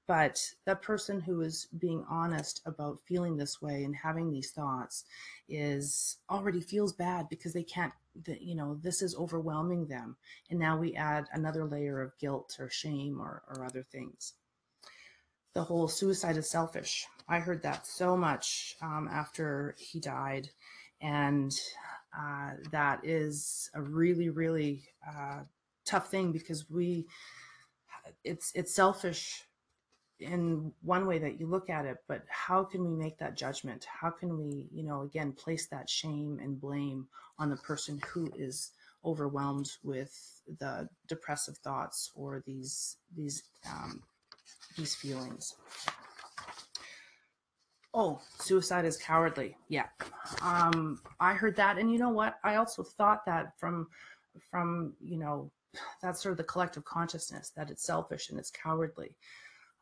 but 0.08 0.42
that 0.64 0.80
person 0.80 1.20
who 1.20 1.42
is 1.42 1.68
being 1.78 2.02
honest 2.08 2.62
about 2.64 2.98
feeling 3.06 3.36
this 3.36 3.60
way 3.60 3.84
and 3.84 3.94
having 3.94 4.32
these 4.32 4.50
thoughts 4.50 5.04
is 5.50 6.16
already 6.30 6.62
feels 6.62 6.94
bad 6.94 7.28
because 7.28 7.52
they 7.52 7.62
can't 7.62 7.92
that 8.24 8.42
you 8.42 8.54
know 8.54 8.78
this 8.82 9.02
is 9.02 9.16
overwhelming 9.16 9.86
them 9.86 10.16
and 10.50 10.58
now 10.58 10.76
we 10.76 10.94
add 10.94 11.26
another 11.32 11.64
layer 11.64 12.00
of 12.00 12.18
guilt 12.18 12.56
or 12.58 12.70
shame 12.70 13.20
or, 13.20 13.42
or 13.48 13.64
other 13.64 13.82
things. 13.82 14.34
The 15.54 15.64
whole 15.64 15.88
suicide 15.88 16.36
is 16.36 16.48
selfish. 16.48 17.06
I 17.28 17.40
heard 17.40 17.62
that 17.62 17.86
so 17.86 18.16
much 18.16 18.76
um, 18.80 19.08
after 19.10 19.74
he 19.78 20.00
died 20.00 20.50
and 21.00 21.52
uh, 22.18 22.52
that 22.70 23.00
is 23.04 23.70
a 23.74 23.82
really 23.82 24.30
really 24.30 24.84
uh, 25.06 25.40
tough 25.84 26.10
thing 26.10 26.32
because 26.32 26.68
we 26.70 27.06
it's 28.24 28.52
it's 28.54 28.74
selfish 28.74 29.44
in 30.20 30.72
one 30.82 31.06
way 31.06 31.18
that 31.18 31.38
you 31.38 31.46
look 31.46 31.70
at 31.70 31.84
it 31.84 31.98
but 32.08 32.22
how 32.28 32.64
can 32.64 32.84
we 32.84 32.94
make 32.94 33.18
that 33.18 33.36
judgment? 33.36 33.84
How 33.84 34.10
can 34.10 34.36
we 34.36 34.68
you 34.72 34.82
know 34.82 35.02
again 35.02 35.32
place 35.32 35.66
that 35.68 35.88
shame 35.88 36.38
and 36.42 36.60
blame 36.60 37.06
on 37.38 37.50
the 37.50 37.56
person 37.56 38.00
who 38.08 38.30
is 38.36 38.72
overwhelmed 39.04 39.70
with 39.84 40.42
the 40.58 40.88
depressive 41.06 41.56
thoughts 41.58 42.10
or 42.14 42.42
these 42.46 42.96
these 43.16 43.44
um, 43.70 44.02
these 44.76 44.94
feelings? 44.94 45.54
Oh 47.94 48.20
suicide 48.40 48.84
is 48.84 48.96
cowardly. 48.96 49.56
Yeah. 49.68 49.86
Um 50.42 51.00
i 51.20 51.32
heard 51.32 51.56
that 51.56 51.78
and 51.78 51.92
you 51.92 51.98
know 51.98 52.10
what? 52.10 52.38
I 52.42 52.56
also 52.56 52.82
thought 52.82 53.24
that 53.26 53.52
from 53.58 53.86
from 54.50 54.94
you 55.00 55.18
know 55.18 55.50
that's 56.02 56.22
sort 56.22 56.32
of 56.32 56.38
the 56.38 56.44
collective 56.44 56.84
consciousness 56.84 57.52
that 57.56 57.70
it's 57.70 57.84
selfish 57.84 58.30
and 58.30 58.38
it's 58.38 58.50
cowardly 58.50 59.14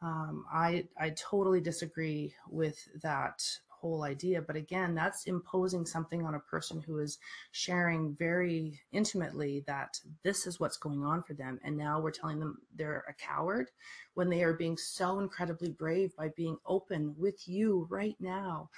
um, 0.06 0.44
I 0.52 0.86
I 0.96 1.10
totally 1.10 1.60
disagree 1.60 2.34
with 2.48 2.78
that 3.02 3.42
whole 3.68 4.04
idea. 4.04 4.40
But 4.40 4.56
again, 4.56 4.94
that's 4.94 5.26
imposing 5.26 5.84
something 5.84 6.24
on 6.24 6.34
a 6.36 6.40
person 6.40 6.80
who 6.80 6.98
is 6.98 7.18
sharing 7.50 8.14
very 8.14 8.80
intimately 8.92 9.64
that 9.66 9.98
this 10.22 10.46
is 10.46 10.60
what's 10.60 10.76
going 10.76 11.04
on 11.04 11.22
for 11.24 11.34
them, 11.34 11.58
and 11.64 11.76
now 11.76 12.00
we're 12.00 12.12
telling 12.12 12.38
them 12.38 12.58
they're 12.76 13.04
a 13.08 13.14
coward 13.14 13.70
when 14.14 14.30
they 14.30 14.42
are 14.44 14.54
being 14.54 14.76
so 14.76 15.18
incredibly 15.18 15.70
brave 15.70 16.14
by 16.16 16.28
being 16.36 16.56
open 16.66 17.14
with 17.18 17.48
you 17.48 17.86
right 17.90 18.16
now, 18.20 18.70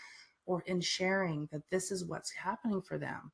or 0.46 0.62
in 0.66 0.80
sharing 0.80 1.46
that 1.52 1.68
this 1.70 1.90
is 1.90 2.06
what's 2.06 2.32
happening 2.32 2.80
for 2.80 2.96
them. 2.96 3.30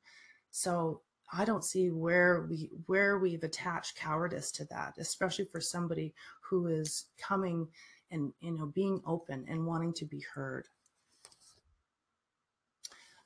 So 0.51 1.01
I 1.33 1.45
don't 1.45 1.65
see 1.65 1.91
where 1.91 2.47
we 2.49 2.71
where 2.87 3.19
we've 3.19 3.43
attached 3.43 3.97
cowardice 3.97 4.51
to 4.53 4.65
that, 4.67 4.95
especially 4.99 5.47
for 5.47 5.61
somebody 5.61 6.15
who 6.41 6.67
is 6.67 7.07
coming 7.19 7.69
and 8.11 8.33
you 8.41 8.53
know 8.53 8.67
being 8.67 9.01
open 9.07 9.45
and 9.49 9.67
wanting 9.67 9.93
to 9.95 10.05
be 10.05 10.25
heard. 10.35 10.69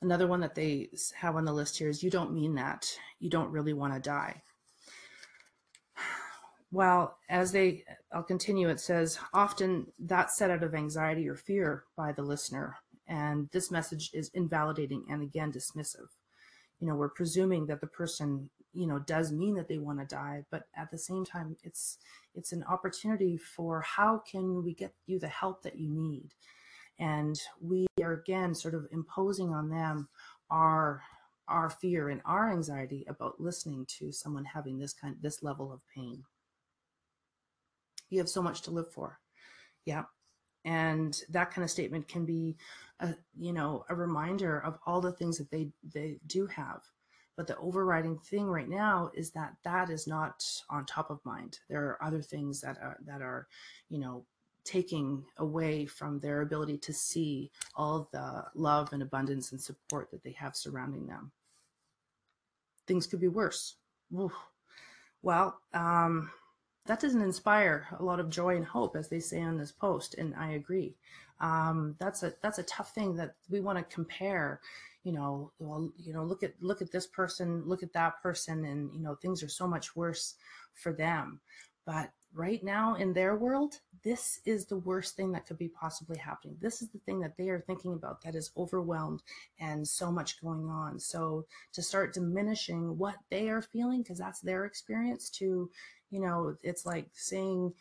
Another 0.01 0.27
one 0.27 0.39
that 0.39 0.55
they 0.55 0.89
have 1.15 1.35
on 1.35 1.43
the 1.43 1.53
list 1.53 1.77
here 1.77 1.89
is 1.89 2.01
you 2.01 2.09
don't 2.09 2.33
mean 2.33 2.55
that. 2.55 2.89
You 3.19 3.29
don't 3.29 3.51
really 3.51 3.73
want 3.73 3.93
to 3.93 3.99
die. 3.99 4.41
Well, 6.71 7.17
as 7.29 7.51
they, 7.51 7.83
I'll 8.13 8.23
continue, 8.23 8.69
it 8.69 8.79
says, 8.79 9.17
often 9.33 9.87
that's 9.97 10.37
set 10.37 10.51
out 10.51 10.61
of 10.61 10.75
anxiety 10.75 11.27
or 11.27 11.35
fear 11.35 11.85
by 11.97 12.11
the 12.11 12.21
listener. 12.21 12.77
And 13.07 13.49
this 13.51 13.71
message 13.71 14.11
is 14.13 14.29
invalidating 14.35 15.05
and 15.09 15.23
again 15.23 15.51
dismissive 15.51 16.09
you 16.79 16.87
know 16.87 16.95
we're 16.95 17.09
presuming 17.09 17.65
that 17.65 17.81
the 17.81 17.87
person 17.87 18.49
you 18.73 18.87
know 18.87 18.99
does 18.99 19.31
mean 19.31 19.55
that 19.55 19.67
they 19.67 19.79
want 19.79 19.99
to 19.99 20.05
die 20.05 20.43
but 20.51 20.63
at 20.75 20.91
the 20.91 20.97
same 20.97 21.25
time 21.25 21.55
it's 21.63 21.97
it's 22.35 22.51
an 22.51 22.63
opportunity 22.63 23.37
for 23.37 23.81
how 23.81 24.19
can 24.19 24.63
we 24.63 24.73
get 24.73 24.93
you 25.07 25.19
the 25.19 25.27
help 25.27 25.63
that 25.63 25.77
you 25.77 25.89
need? 25.89 26.29
And 26.99 27.39
we 27.61 27.87
are 28.03 28.13
again 28.13 28.53
sort 28.53 28.75
of 28.75 28.87
imposing 28.91 29.53
on 29.53 29.69
them 29.69 30.09
our 30.49 31.01
our 31.47 31.69
fear 31.69 32.09
and 32.09 32.21
our 32.25 32.51
anxiety 32.51 33.05
about 33.09 33.39
listening 33.39 33.85
to 33.97 34.11
someone 34.11 34.45
having 34.45 34.77
this 34.77 34.93
kind 34.93 35.15
this 35.21 35.41
level 35.43 35.73
of 35.73 35.81
pain. 35.93 36.23
You 38.09 38.19
have 38.19 38.29
so 38.29 38.41
much 38.41 38.61
to 38.63 38.71
live 38.71 38.91
for. 38.91 39.19
Yeah 39.85 40.03
and 40.69 41.23
that 41.29 41.49
kind 41.49 41.63
of 41.63 41.71
statement 41.71 42.07
can 42.07 42.25
be 42.25 42.55
a 42.99 43.15
you 43.35 43.51
know 43.51 43.83
a 43.89 43.95
reminder 43.95 44.59
of 44.59 44.77
all 44.85 45.01
the 45.01 45.11
things 45.11 45.37
that 45.39 45.49
they 45.49 45.69
they 45.95 46.19
do 46.27 46.45
have. 46.45 46.81
But 47.35 47.47
the 47.47 47.57
overriding 47.57 48.19
thing 48.19 48.45
right 48.45 48.69
now 48.69 49.09
is 49.15 49.31
that 49.31 49.55
that 49.63 49.89
is 49.89 50.05
not 50.05 50.45
on 50.69 50.85
top 50.85 51.09
of 51.09 51.25
mind. 51.25 51.57
There 51.69 51.83
are 51.85 52.03
other 52.03 52.21
things 52.21 52.61
that 52.61 52.77
are 52.77 52.97
that 53.07 53.21
are 53.23 53.47
you 53.89 53.97
know 53.97 54.25
taking 54.63 55.23
away 55.37 55.87
from 55.87 56.19
their 56.19 56.41
ability 56.41 56.77
to 56.77 56.93
see 56.93 57.49
all 57.75 58.07
the 58.11 58.45
love 58.53 58.93
and 58.93 59.01
abundance 59.01 59.51
and 59.51 59.59
support 59.59 60.11
that 60.11 60.23
they 60.23 60.33
have 60.33 60.55
surrounding 60.55 61.07
them. 61.07 61.31
Things 62.85 63.07
could 63.07 63.21
be 63.21 63.27
worse. 63.27 63.77
Oof. 64.19 64.33
well 65.21 65.59
um 65.73 66.31
that 66.89 66.99
doesn't 66.99 67.21
inspire 67.21 67.85
a 67.99 68.03
lot 68.03 68.19
of 68.19 68.31
joy 68.31 68.55
and 68.55 68.65
hope, 68.65 68.95
as 68.95 69.09
they 69.09 69.19
say 69.19 69.39
on 69.41 69.59
this 69.59 69.71
post. 69.71 70.15
And 70.15 70.33
I 70.33 70.53
agree. 70.53 70.95
Um, 71.39 71.95
that's 71.99 72.23
a 72.23 72.33
that's 72.41 72.57
a 72.57 72.63
tough 72.63 72.95
thing 72.95 73.15
that 73.17 73.35
we 73.47 73.59
want 73.59 73.77
to 73.77 73.95
compare. 73.95 74.59
You 75.03 75.11
know, 75.11 75.51
well, 75.59 75.91
you 75.99 76.13
know, 76.13 76.23
look 76.23 76.41
at 76.41 76.55
look 76.61 76.81
at 76.81 76.91
this 76.91 77.05
person, 77.05 77.61
look 77.67 77.83
at 77.83 77.93
that 77.93 78.23
person, 78.23 78.65
and 78.65 78.91
you 78.91 79.01
know, 79.01 79.13
things 79.13 79.43
are 79.43 79.49
so 79.49 79.67
much 79.67 79.95
worse 79.95 80.33
for 80.73 80.91
them. 80.91 81.39
But 81.85 82.09
right 82.33 82.63
now 82.63 82.95
in 82.95 83.13
their 83.13 83.35
world, 83.35 83.75
this 84.03 84.39
is 84.45 84.65
the 84.65 84.77
worst 84.77 85.15
thing 85.15 85.31
that 85.33 85.45
could 85.45 85.59
be 85.59 85.67
possibly 85.67 86.17
happening. 86.17 86.57
This 86.59 86.81
is 86.81 86.89
the 86.89 86.99
thing 86.99 87.19
that 87.19 87.37
they 87.37 87.49
are 87.49 87.61
thinking 87.61 87.93
about 87.93 88.23
that 88.23 88.35
is 88.35 88.51
overwhelmed 88.57 89.21
and 89.59 89.87
so 89.87 90.11
much 90.11 90.41
going 90.41 90.69
on. 90.69 90.99
So 90.99 91.45
to 91.73 91.81
start 91.81 92.13
diminishing 92.13 92.97
what 92.97 93.15
they 93.29 93.49
are 93.49 93.61
feeling, 93.61 94.01
because 94.01 94.17
that's 94.17 94.41
their 94.41 94.65
experience, 94.65 95.29
to 95.31 95.69
you 96.09 96.19
know, 96.19 96.55
it's 96.63 96.85
like 96.85 97.09
saying, 97.13 97.73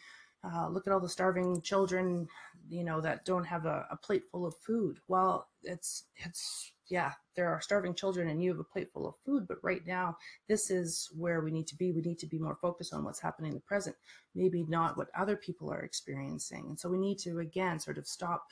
uh, 0.45 0.69
look 0.69 0.87
at 0.87 0.93
all 0.93 1.01
the 1.01 1.09
starving 1.09 1.61
children, 1.63 2.29
you 2.69 2.85
know, 2.85 3.01
that 3.01 3.25
don't 3.25 3.45
have 3.45 3.67
a, 3.67 3.87
a 3.91 3.97
plate 3.97 4.25
full 4.31 4.47
of 4.47 4.55
food. 4.57 4.99
Well, 5.09 5.49
it's, 5.63 6.05
it's, 6.17 6.73
yeah, 6.89 7.13
there 7.37 7.49
are 7.49 7.61
starving 7.61 7.95
children 7.95 8.29
and 8.29 8.43
you 8.43 8.51
have 8.51 8.61
a 8.61 8.65
plate 8.65 8.91
full 8.93 9.09
of 9.09 9.15
food, 9.25 9.47
but 9.49 9.59
right 9.63 9.87
now, 9.87 10.17
this 10.49 10.71
is 10.71 11.11
where 11.17 11.41
we 11.41 11.51
need 11.51 11.67
to 11.67 11.77
be. 11.77 11.93
We 11.93 12.03
need 12.03 12.19
to 12.21 12.27
be 12.27 12.39
more 12.39 12.57
focused 12.61 12.95
on 12.95 13.05
what's 13.05 13.21
happening 13.21 13.51
in 13.51 13.57
the 13.57 13.63
present, 13.63 13.97
maybe 14.35 14.65
not 14.69 14.97
what 14.97 15.09
other 15.17 15.37
people 15.37 15.73
are 15.73 15.83
experiencing. 15.83 16.67
And 16.69 16.79
so 16.79 16.89
we 16.89 16.99
need 16.99 17.19
to, 17.21 17.41
again, 17.41 17.79
sort 17.79 17.99
of 17.99 18.07
stop 18.07 18.47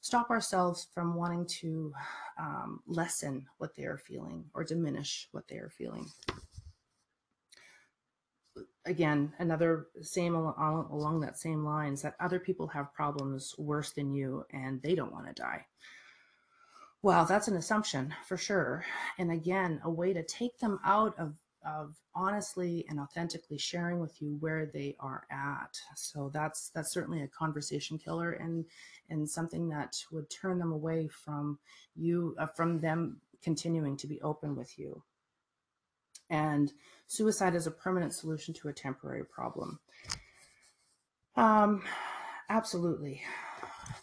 stop 0.00 0.30
ourselves 0.30 0.86
from 0.94 1.16
wanting 1.16 1.44
to 1.46 1.92
um, 2.38 2.80
lessen 2.86 3.44
what 3.58 3.74
they 3.74 3.82
are 3.84 3.98
feeling 3.98 4.44
or 4.54 4.62
diminish 4.62 5.26
what 5.32 5.48
they 5.48 5.56
are 5.56 5.70
feeling 5.70 6.06
again, 8.86 9.32
another 9.38 9.88
same 10.00 10.34
along, 10.34 10.88
along 10.90 11.20
that 11.20 11.38
same 11.38 11.64
lines 11.64 12.02
that 12.02 12.14
other 12.20 12.38
people 12.38 12.66
have 12.68 12.94
problems 12.94 13.54
worse 13.58 13.90
than 13.92 14.14
you 14.14 14.44
and 14.50 14.80
they 14.82 14.94
don't 14.94 15.12
want 15.12 15.26
to 15.26 15.32
die. 15.32 15.66
Well, 17.02 17.24
that's 17.24 17.48
an 17.48 17.56
assumption 17.56 18.14
for 18.26 18.36
sure. 18.36 18.84
And 19.18 19.30
again, 19.30 19.80
a 19.84 19.90
way 19.90 20.12
to 20.12 20.22
take 20.22 20.58
them 20.58 20.80
out 20.84 21.16
of, 21.18 21.34
of 21.64 21.94
honestly 22.14 22.86
and 22.88 22.98
authentically 22.98 23.58
sharing 23.58 24.00
with 24.00 24.20
you 24.20 24.36
where 24.40 24.66
they 24.66 24.96
are 24.98 25.24
at. 25.30 25.78
So 25.94 26.30
that's 26.32 26.70
that's 26.70 26.92
certainly 26.92 27.22
a 27.22 27.28
conversation 27.28 27.98
killer 27.98 28.32
and 28.32 28.64
and 29.10 29.28
something 29.28 29.68
that 29.68 29.96
would 30.10 30.30
turn 30.30 30.58
them 30.58 30.72
away 30.72 31.08
from 31.08 31.58
you 31.94 32.34
uh, 32.38 32.46
from 32.46 32.80
them 32.80 33.20
continuing 33.42 33.96
to 33.98 34.06
be 34.06 34.20
open 34.22 34.56
with 34.56 34.78
you. 34.78 35.02
And 36.30 36.72
suicide 37.06 37.54
is 37.54 37.66
a 37.66 37.70
permanent 37.70 38.12
solution 38.12 38.52
to 38.54 38.68
a 38.68 38.72
temporary 38.72 39.24
problem. 39.24 39.78
Um, 41.36 41.82
absolutely, 42.48 43.22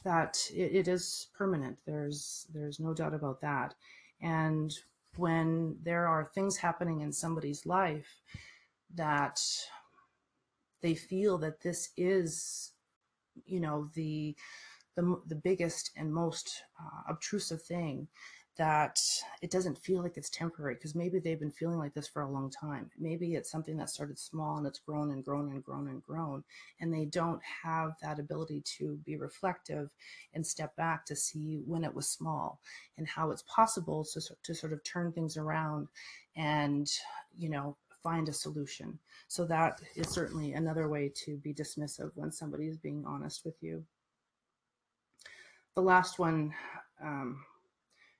that 0.03 0.37
it, 0.53 0.75
it 0.75 0.87
is 0.87 1.27
permanent. 1.35 1.77
There's 1.85 2.47
there's 2.53 2.79
no 2.79 2.93
doubt 2.93 3.13
about 3.13 3.41
that. 3.41 3.73
And 4.21 4.73
when 5.17 5.77
there 5.83 6.07
are 6.07 6.31
things 6.33 6.57
happening 6.57 7.01
in 7.01 7.11
somebody's 7.11 7.65
life 7.65 8.21
that 8.95 9.39
they 10.81 10.93
feel 10.95 11.37
that 11.39 11.61
this 11.61 11.89
is, 11.97 12.71
you 13.45 13.59
know, 13.59 13.89
the 13.95 14.35
the, 14.95 15.19
the 15.27 15.35
biggest 15.35 15.91
and 15.97 16.13
most 16.13 16.63
uh, 16.79 17.11
obtrusive 17.11 17.63
thing 17.63 18.07
that 18.55 18.99
it 19.41 19.49
doesn't 19.49 19.79
feel 19.79 20.03
like 20.03 20.15
it's 20.15 20.29
temporary 20.29 20.75
because 20.75 20.93
maybe 20.93 21.19
they've 21.19 21.39
been 21.39 21.51
feeling 21.51 21.79
like 21.79 21.93
this 21.93 22.07
for 22.07 22.21
a 22.21 22.29
long 22.29 22.51
time. 22.51 22.91
Maybe 22.99 23.33
it's 23.33 23.49
something 23.49 23.77
that 23.77 23.89
started 23.89 24.19
small 24.19 24.57
and 24.57 24.67
it's 24.67 24.79
grown 24.79 25.11
and 25.11 25.25
grown 25.25 25.49
and 25.49 25.63
grown 25.63 25.87
and 25.87 26.03
grown, 26.03 26.43
and 26.79 26.93
they 26.93 27.05
don't 27.05 27.41
have 27.63 27.95
that 28.01 28.19
ability 28.19 28.61
to 28.77 28.97
be 29.05 29.17
reflective 29.17 29.89
and 30.33 30.45
step 30.45 30.75
back 30.75 31.05
to 31.05 31.15
see 31.15 31.63
when 31.65 31.83
it 31.83 31.93
was 31.93 32.07
small 32.07 32.59
and 32.97 33.07
how 33.07 33.31
it's 33.31 33.43
possible 33.43 34.03
to, 34.03 34.21
to 34.43 34.53
sort 34.53 34.73
of 34.73 34.83
turn 34.83 35.11
things 35.11 35.35
around 35.35 35.87
and, 36.35 36.91
you 37.37 37.49
know, 37.49 37.75
find 38.03 38.29
a 38.29 38.33
solution. 38.33 38.99
So 39.27 39.45
that 39.45 39.81
is 39.95 40.09
certainly 40.09 40.53
another 40.53 40.89
way 40.89 41.11
to 41.25 41.37
be 41.37 41.53
dismissive 41.53 42.11
when 42.15 42.31
somebody 42.31 42.67
is 42.67 42.77
being 42.77 43.03
honest 43.07 43.45
with 43.45 43.55
you. 43.61 43.83
The 45.75 45.81
last 45.81 46.19
one, 46.19 46.53
um, 47.01 47.43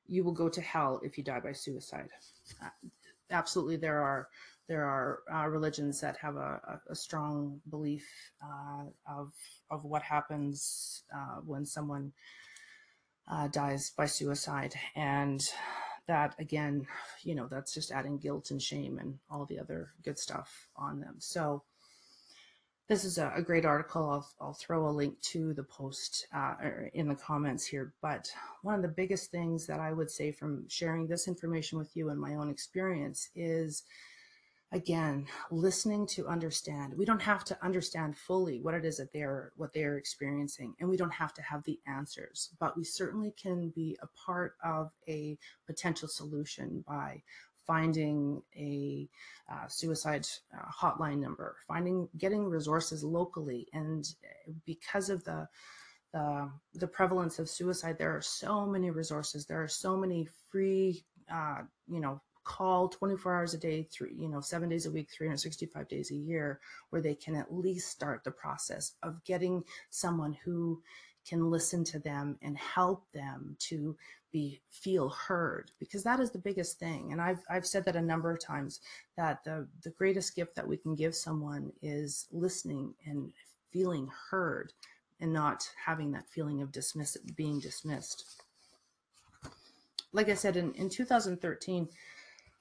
you 0.08 0.24
will 0.24 0.34
go 0.34 0.50
to 0.50 0.62
hell 0.62 1.00
if 1.04 1.18
you 1.18 1.24
die 1.24 1.40
by 1.40 1.54
suicide. 1.54 2.10
Uh, 2.62 2.70
absolutely, 3.32 3.78
there 3.78 4.02
are 4.02 4.28
there 4.68 4.86
are 4.86 5.20
uh, 5.34 5.48
religions 5.48 6.00
that 6.02 6.18
have 6.18 6.36
a, 6.36 6.62
a, 6.68 6.92
a 6.92 6.96
strong 6.96 7.60
belief 7.70 8.08
uh, 8.44 8.86
of 9.08 9.34
of 9.70 9.84
what 9.84 10.02
happens 10.02 11.04
uh, 11.14 11.40
when 11.46 11.66
someone 11.66 12.14
uh, 13.30 13.48
dies 13.48 13.92
by 13.98 14.06
suicide, 14.06 14.74
and 14.96 15.42
that 16.08 16.36
again, 16.40 16.86
you 17.24 17.36
know, 17.36 17.48
that's 17.50 17.74
just 17.74 17.92
adding 17.92 18.18
guilt 18.18 18.52
and 18.52 18.62
shame 18.62 19.00
and 19.00 19.20
all 19.30 19.46
the 19.46 19.60
other 19.60 19.94
good 20.04 20.20
stuff 20.20 20.68
on 20.76 21.00
them. 21.00 21.16
So 21.20 21.64
this 22.90 23.06
is 23.06 23.18
a, 23.18 23.32
a 23.36 23.42
great 23.42 23.66
article. 23.66 24.10
I'll, 24.10 24.30
I'll, 24.42 24.54
throw 24.54 24.88
a 24.88 24.92
link 24.92 25.20
to 25.22 25.54
the 25.54 25.64
post 25.64 26.28
uh, 26.36 26.56
in 26.94 27.08
the 27.08 27.16
comments 27.16 27.66
here. 27.66 27.94
But 28.02 28.30
one 28.62 28.76
of 28.76 28.82
the 28.82 28.88
biggest 28.90 29.32
things 29.32 29.66
that 29.68 29.80
I 29.80 29.94
would 29.94 30.12
say 30.12 30.32
from 30.32 30.68
sharing 30.68 31.08
this 31.08 31.28
information 31.28 31.78
with 31.78 31.96
you 31.96 32.10
and 32.10 32.20
my 32.20 32.36
own 32.36 32.50
experience 32.50 33.30
is, 33.36 33.84
again, 34.74 35.28
listening 35.50 36.06
to 36.08 36.28
understand. 36.28 36.94
We 36.98 37.06
don't 37.06 37.22
have 37.22 37.46
to 37.46 37.58
understand 37.64 38.18
fully 38.18 38.60
what 38.60 38.74
it 38.74 38.84
is 38.84 38.98
that 38.98 39.14
they're 39.14 39.54
what 39.56 39.74
they're 39.74 39.98
experiencing, 39.98 40.76
and 40.80 40.90
we 40.90 40.98
don't 40.98 41.14
have 41.14 41.34
to 41.36 41.42
have 41.42 41.64
the 41.64 41.80
answers. 41.88 42.50
But 42.60 42.76
we 42.76 42.84
certainly 42.84 43.34
can 43.42 43.70
be 43.70 43.98
a 44.02 44.08
part 44.26 44.56
of 44.62 44.92
a 45.08 45.38
potential 45.68 46.10
solution 46.10 46.84
by 46.86 47.24
finding 47.66 48.42
a 48.56 49.08
uh, 49.52 49.68
suicide 49.68 50.28
uh, 50.54 50.70
hotline 50.72 51.20
number, 51.20 51.56
finding 51.68 52.10
getting 52.18 52.46
resources 52.46 53.04
locally, 53.04 53.68
and 53.74 54.08
because 54.66 55.10
of 55.10 55.24
the 55.24 55.48
the, 56.14 56.50
the 56.76 56.88
prevalence 56.88 57.40
of 57.40 57.50
suicide, 57.50 57.98
there 57.98 58.16
are 58.16 58.22
so 58.22 58.66
many 58.68 58.92
resources. 58.92 59.46
There 59.46 59.62
are 59.62 59.68
so 59.68 59.98
many 59.98 60.28
free, 60.52 61.04
uh, 61.32 61.64
you 61.88 62.00
know, 62.00 62.22
call 62.44 62.90
24 62.90 63.34
hours 63.34 63.54
a 63.54 63.58
day, 63.58 63.88
three, 63.92 64.14
you 64.16 64.30
know, 64.30 64.42
seven 64.42 64.70
days 64.70 64.86
a 64.86 64.92
week, 64.92 65.10
365 65.12 65.88
days 65.88 66.12
a 66.12 66.16
year, 66.16 66.60
where 66.90 67.02
they 67.02 67.16
can 67.16 67.36
at 67.36 67.54
least 67.54 67.90
start 67.90 68.24
the 68.24 68.32
process 68.32 68.94
of 69.02 69.24
getting 69.24 69.64
someone 69.90 70.38
who 70.44 70.82
can 71.28 71.50
listen 71.50 71.84
to 71.86 72.00
them 72.00 72.38
and 72.42 72.58
help 72.58 73.06
them 73.14 73.56
to 73.60 73.96
be 74.32 74.60
feel 74.70 75.10
heard 75.10 75.72
because 75.80 76.04
that 76.04 76.20
is 76.20 76.32
the 76.32 76.40
biggest 76.40 76.80
thing. 76.80 77.12
And 77.12 77.22
I've, 77.22 77.44
I've 77.50 77.68
said 77.68 77.86
that 77.86 77.96
a 77.96 78.02
number 78.02 78.32
of 78.32 78.40
times 78.40 78.82
that 79.16 79.44
the, 79.44 79.68
the 79.84 79.92
greatest 79.92 80.36
gift 80.36 80.56
that 80.56 80.68
we 80.68 80.76
can 80.76 80.96
give 80.96 81.16
someone 81.16 81.72
is 81.82 82.28
listening 82.32 82.96
and 83.06 83.32
feeling 83.72 84.10
heard 84.30 84.74
and 85.22 85.32
not 85.32 85.70
having 85.86 86.12
that 86.12 86.28
feeling 86.28 86.62
of 86.62 86.72
dismiss 86.72 87.16
being 87.36 87.60
dismissed. 87.60 88.42
Like 90.12 90.30
i 90.30 90.36
said 90.36 90.58
in, 90.58 90.74
in 90.74 90.90
2013 90.90 91.88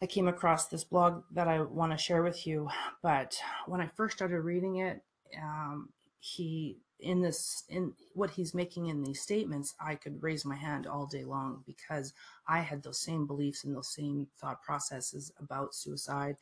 i 0.00 0.06
came 0.06 0.26
across 0.26 0.68
this 0.68 0.84
blog 0.84 1.22
that 1.32 1.48
i 1.48 1.60
want 1.60 1.92
to 1.92 1.98
share 1.98 2.22
with 2.22 2.46
you 2.46 2.70
but 3.02 3.38
when 3.66 3.82
i 3.82 3.86
first 3.88 4.16
started 4.16 4.40
reading 4.40 4.76
it 4.76 5.02
um, 5.38 5.90
he 6.18 6.78
in 7.02 7.20
this 7.20 7.64
in 7.68 7.92
what 8.14 8.30
he's 8.30 8.54
making 8.54 8.86
in 8.86 9.02
these 9.02 9.20
statements 9.20 9.74
i 9.80 9.94
could 9.94 10.22
raise 10.22 10.44
my 10.44 10.54
hand 10.56 10.86
all 10.86 11.06
day 11.06 11.24
long 11.24 11.62
because 11.66 12.12
i 12.48 12.60
had 12.60 12.82
those 12.82 13.00
same 13.00 13.26
beliefs 13.26 13.64
and 13.64 13.74
those 13.74 13.94
same 13.94 14.26
thought 14.40 14.62
processes 14.62 15.32
about 15.40 15.74
suicide 15.74 16.36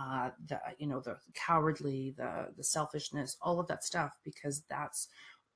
uh 0.00 0.30
the 0.48 0.58
you 0.78 0.86
know 0.86 1.00
the 1.00 1.16
cowardly 1.34 2.14
the 2.16 2.48
the 2.56 2.64
selfishness 2.64 3.36
all 3.42 3.60
of 3.60 3.66
that 3.66 3.84
stuff 3.84 4.12
because 4.24 4.62
that's 4.68 5.08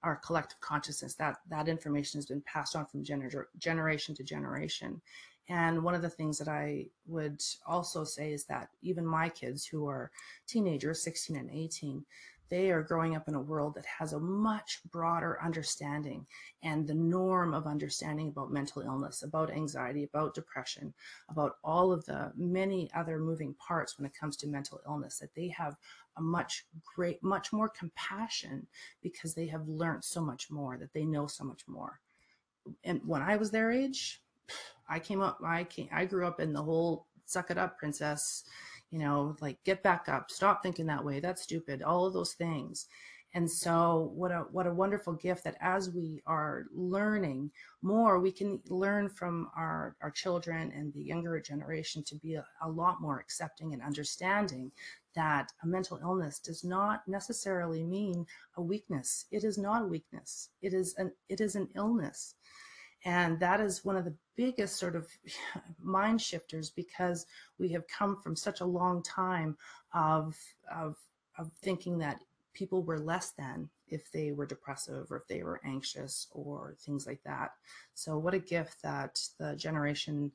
our 0.02 0.16
collective 0.16 0.60
consciousness. 0.60 1.14
That 1.14 1.36
that 1.50 1.68
information 1.68 2.18
has 2.18 2.26
been 2.26 2.42
passed 2.42 2.76
on 2.76 2.86
from 2.86 3.04
gener- 3.04 3.46
generation 3.58 4.14
to 4.16 4.22
generation. 4.22 5.00
And 5.48 5.82
one 5.82 5.94
of 5.94 6.02
the 6.02 6.10
things 6.10 6.36
that 6.38 6.48
I 6.48 6.86
would 7.06 7.42
also 7.66 8.04
say 8.04 8.32
is 8.32 8.44
that 8.44 8.68
even 8.82 9.06
my 9.06 9.30
kids 9.30 9.64
who 9.64 9.88
are 9.88 10.10
teenagers, 10.46 11.02
16 11.02 11.36
and 11.36 11.50
18, 11.50 12.04
they 12.48 12.70
are 12.70 12.82
growing 12.82 13.14
up 13.14 13.28
in 13.28 13.34
a 13.34 13.40
world 13.40 13.74
that 13.74 13.86
has 13.86 14.12
a 14.12 14.20
much 14.20 14.80
broader 14.90 15.38
understanding 15.42 16.26
and 16.62 16.86
the 16.86 16.94
norm 16.94 17.54
of 17.54 17.66
understanding 17.66 18.28
about 18.28 18.52
mental 18.52 18.82
illness, 18.82 19.22
about 19.22 19.50
anxiety, 19.50 20.04
about 20.04 20.34
depression, 20.34 20.92
about 21.28 21.56
all 21.62 21.92
of 21.92 22.04
the 22.06 22.32
many 22.36 22.90
other 22.94 23.18
moving 23.18 23.54
parts 23.54 23.98
when 23.98 24.06
it 24.06 24.14
comes 24.18 24.36
to 24.36 24.46
mental 24.46 24.80
illness, 24.86 25.18
that 25.18 25.34
they 25.34 25.48
have 25.48 25.76
a 26.16 26.22
much 26.22 26.66
great, 26.84 27.22
much 27.22 27.52
more 27.52 27.68
compassion 27.68 28.66
because 29.02 29.34
they 29.34 29.46
have 29.46 29.68
learned 29.68 30.04
so 30.04 30.20
much 30.20 30.50
more, 30.50 30.76
that 30.76 30.92
they 30.92 31.04
know 31.04 31.26
so 31.26 31.44
much 31.44 31.66
more. 31.68 32.00
And 32.84 33.00
when 33.04 33.22
I 33.22 33.36
was 33.36 33.50
their 33.50 33.70
age, 33.70 34.22
I 34.88 34.98
came 34.98 35.20
up, 35.20 35.38
I 35.44 35.64
came, 35.64 35.88
I 35.92 36.06
grew 36.06 36.26
up 36.26 36.40
in 36.40 36.52
the 36.52 36.62
whole 36.62 37.06
suck 37.28 37.50
it 37.50 37.58
up 37.58 37.78
princess 37.78 38.44
you 38.90 38.98
know, 38.98 39.36
like 39.40 39.62
get 39.64 39.82
back 39.82 40.08
up, 40.08 40.30
stop 40.30 40.62
thinking 40.62 40.86
that 40.86 41.04
way, 41.04 41.20
that's 41.20 41.42
stupid, 41.42 41.82
all 41.82 42.06
of 42.06 42.12
those 42.12 42.32
things. 42.32 42.86
And 43.34 43.50
so 43.50 44.10
what 44.14 44.30
a 44.30 44.46
what 44.52 44.66
a 44.66 44.72
wonderful 44.72 45.12
gift 45.12 45.44
that 45.44 45.56
as 45.60 45.90
we 45.90 46.22
are 46.26 46.64
learning 46.72 47.50
more, 47.82 48.18
we 48.18 48.32
can 48.32 48.58
learn 48.68 49.10
from 49.10 49.50
our, 49.54 49.96
our 50.00 50.10
children 50.10 50.72
and 50.74 50.92
the 50.94 51.02
younger 51.02 51.38
generation 51.38 52.02
to 52.04 52.14
be 52.16 52.34
a, 52.34 52.46
a 52.62 52.68
lot 52.68 53.02
more 53.02 53.20
accepting 53.20 53.74
and 53.74 53.82
understanding 53.82 54.72
that 55.14 55.52
a 55.62 55.66
mental 55.66 55.98
illness 56.00 56.38
does 56.38 56.64
not 56.64 57.06
necessarily 57.06 57.84
mean 57.84 58.24
a 58.56 58.62
weakness. 58.62 59.26
It 59.30 59.44
is 59.44 59.58
not 59.58 59.82
a 59.82 59.86
weakness. 59.86 60.48
It 60.62 60.72
is 60.72 60.94
an 60.96 61.12
it 61.28 61.42
is 61.42 61.54
an 61.54 61.68
illness. 61.76 62.34
And 63.04 63.38
that 63.40 63.60
is 63.60 63.84
one 63.84 63.96
of 63.96 64.04
the 64.04 64.14
biggest 64.36 64.76
sort 64.76 64.96
of 64.96 65.08
mind 65.82 66.20
shifters 66.20 66.70
because 66.70 67.26
we 67.58 67.68
have 67.70 67.86
come 67.88 68.20
from 68.22 68.36
such 68.36 68.60
a 68.60 68.66
long 68.66 69.02
time 69.02 69.56
of, 69.94 70.36
of, 70.74 70.96
of 71.38 71.50
thinking 71.62 71.98
that 71.98 72.20
people 72.54 72.82
were 72.82 72.98
less 72.98 73.30
than 73.30 73.68
if 73.88 74.10
they 74.10 74.32
were 74.32 74.46
depressive 74.46 75.10
or 75.10 75.18
if 75.18 75.28
they 75.28 75.42
were 75.42 75.60
anxious 75.64 76.26
or 76.32 76.74
things 76.80 77.06
like 77.06 77.22
that. 77.24 77.52
So 77.94 78.18
what 78.18 78.34
a 78.34 78.38
gift 78.38 78.82
that 78.82 79.20
the 79.38 79.54
generation 79.54 80.32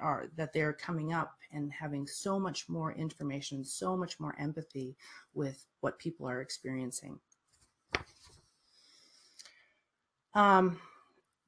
are 0.00 0.26
that 0.36 0.52
they're 0.52 0.72
coming 0.72 1.12
up 1.12 1.36
and 1.52 1.72
having 1.72 2.06
so 2.06 2.38
much 2.38 2.68
more 2.68 2.92
information, 2.92 3.64
so 3.64 3.96
much 3.96 4.18
more 4.18 4.34
empathy 4.40 4.96
with 5.34 5.66
what 5.80 5.98
people 5.98 6.28
are 6.28 6.40
experiencing. 6.40 7.18
Um, 10.34 10.80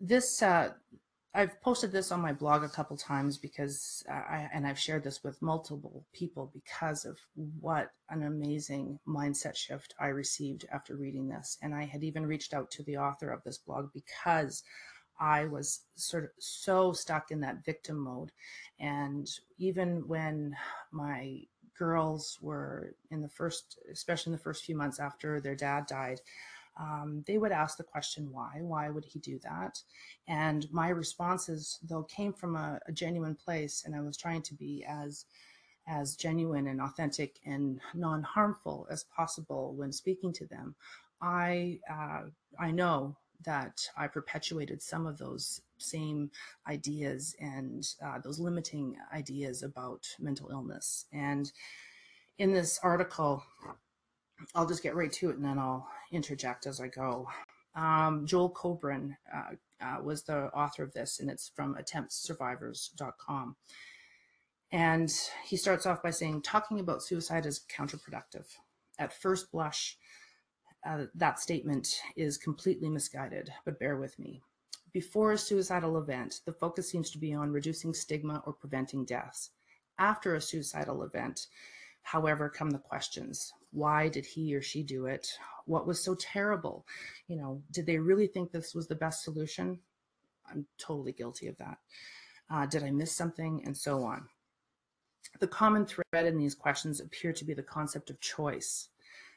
this 0.01 0.43
uh, 0.43 0.73
I've 1.37 1.61
posted 1.61 1.93
this 1.93 2.13
on 2.13 2.23
my 2.23 2.33
blog 2.33 2.65
a 2.65 2.69
couple 2.69 2.97
times 2.97 3.37
because 3.37 4.03
I 4.09 4.49
and 4.55 4.67
I've 4.67 4.79
shared 4.79 5.05
this 5.05 5.23
with 5.23 5.43
multiple 5.43 6.07
people 6.15 6.51
because 6.55 7.05
of 7.05 7.19
what 7.61 7.91
an 8.09 8.23
amazing 8.23 8.99
mindset 9.07 9.55
shift 9.55 9.95
I 10.01 10.07
received 10.07 10.65
after 10.73 10.97
reading 10.97 11.29
this. 11.29 11.59
And 11.61 11.75
I 11.75 11.85
had 11.85 12.03
even 12.03 12.25
reached 12.25 12.55
out 12.55 12.71
to 12.73 12.83
the 12.85 12.97
author 12.97 13.31
of 13.31 13.45
this 13.45 13.59
blog 13.59 13.91
because 13.93 14.63
I 15.21 15.45
was 15.45 15.81
sort 15.95 16.25
of 16.25 16.31
so 16.39 16.95
stuck 16.95 17.31
in 17.31 17.41
that 17.41 17.67
victim 17.67 17.99
mode. 17.99 18.33
And 18.81 19.29
even 19.59 20.09
when 20.09 20.57
my 20.91 21.43
girls 21.79 22.39
were 22.41 22.95
in 23.11 23.21
the 23.21 23.29
first 23.29 23.79
especially 23.93 24.31
in 24.31 24.37
the 24.39 24.43
first 24.43 24.65
few 24.65 24.75
months 24.75 24.99
after 24.99 25.39
their 25.39 25.55
dad 25.55 25.85
died 25.87 26.19
um, 26.79 27.25
they 27.27 27.39
would 27.39 27.53
ask 27.53 27.77
the 27.77 27.85
question, 27.85 28.31
why? 28.31 28.59
Why 28.61 28.91
would 28.91 29.05
he 29.05 29.19
do 29.19 29.39
that? 29.41 29.83
And 30.29 30.67
my 30.71 30.89
responses, 30.89 31.79
though, 31.83 32.03
came 32.05 32.33
from 32.33 32.57
a, 32.57 32.79
a 32.87 32.93
genuine 32.93 33.35
place, 33.35 33.85
and 33.85 33.95
I 33.95 34.01
was 34.01 34.17
trying 34.17 34.43
to 34.43 34.55
be 34.55 34.85
as 34.89 35.25
as 35.89 36.17
genuine 36.17 36.67
and 36.67 36.81
authentic 36.81 37.39
and 37.47 37.81
non-harmful 37.95 38.89
as 38.91 39.05
possible 39.05 39.73
when 39.77 39.93
speaking 39.93 40.33
to 40.33 40.45
them. 40.45 40.75
I 41.23 41.79
uh, 41.89 42.23
I 42.59 42.73
know 42.73 43.17
that 43.45 43.81
I 43.97 44.07
perpetuated 44.09 44.83
some 44.83 45.07
of 45.07 45.19
those 45.19 45.61
same 45.79 46.31
ideas 46.67 47.37
and 47.39 47.87
uh, 48.05 48.19
those 48.19 48.41
limiting 48.41 48.97
ideas 49.13 49.63
about 49.63 50.07
mental 50.19 50.51
illness. 50.51 51.07
And 51.13 51.51
in 52.39 52.53
this 52.53 52.81
article, 52.83 53.45
I'll 54.55 54.67
just 54.67 54.83
get 54.83 54.95
right 54.95 55.13
to 55.13 55.31
it 55.31 55.37
and 55.37 55.45
then 55.45 55.59
I'll 55.59 55.89
interject 56.13 56.67
as 56.67 56.81
I 56.81 56.89
go. 56.89 57.29
Um, 57.75 58.27
Joel 58.27 58.51
Kobrin 58.51 59.17
uh, 59.35 59.55
uh, 59.81 60.03
was 60.03 60.23
the 60.23 60.47
author 60.55 60.83
of 60.83 60.95
this, 60.95 61.21
and 61.21 61.31
it's 61.31 61.51
from 61.55 61.75
attemptsurvivors.com. 61.75 63.57
And 64.73 65.13
he 65.45 65.57
starts 65.57 65.87
off 65.87 66.03
by 66.03 66.11
saying, 66.11 66.43
talking 66.43 66.81
about 66.81 67.03
suicide 67.03 67.47
is 67.47 67.65
counterproductive. 67.71 68.47
At 68.99 69.13
first 69.13 69.53
blush, 69.53 69.99
uh, 70.85 71.05
that 71.15 71.39
statement 71.39 71.89
is 72.17 72.39
completely 72.39 72.89
misguided, 72.89 73.53
but 73.65 73.79
bear 73.79 73.97
with 73.97 74.19
me. 74.19 74.43
Before 74.93 75.33
a 75.33 75.39
suicidal 75.39 75.99
event, 75.99 76.41
the 76.47 76.53
focus 76.53 76.91
seems 76.91 77.11
to 77.11 77.19
be 77.19 77.35
on 77.35 77.53
reducing 77.53 77.93
stigma 77.93 78.43
or 78.47 78.55
preventing 78.55 79.05
deaths. 79.05 79.51
After 79.99 80.35
a 80.35 80.41
suicidal 80.41 81.03
event, 81.03 81.47
however, 82.07 82.49
come 82.49 82.71
the 82.71 82.79
questions. 82.79 83.53
Why 83.73 84.09
did 84.09 84.25
he 84.25 84.55
or 84.55 84.63
she 84.63 84.85
do 84.85 85.07
it? 85.07 85.29
What 85.65 85.89
was 85.89 86.01
so 86.01 86.15
terrible? 86.15 86.87
You 87.27 87.37
know, 87.37 87.63
did 87.73 87.85
they 87.85 87.99
really 87.99 88.29
think 88.29 88.53
this 88.53 88.77
was 88.77 88.87
the 88.87 88.95
best 88.95 89.25
solution? 89.25 89.81
I'm 90.49 90.67
totally 90.79 91.11
guilty 91.11 91.49
of 91.49 91.59
that. 91.59 91.79
Uh, 92.49 92.65
did 92.65 92.85
I 92.85 92.93
miss 92.93 93.11
something? 93.11 93.61
And 93.65 93.77
so 93.77 94.05
on. 94.05 94.29
The 95.41 95.49
common 95.49 95.85
thread 95.85 96.27
in 96.27 96.39
these 96.39 96.55
questions 96.55 97.01
appear 97.01 97.33
to 97.33 97.45
be 97.45 97.55
the 97.55 97.63
concept 97.65 98.09
of 98.09 98.21
choice. 98.21 98.91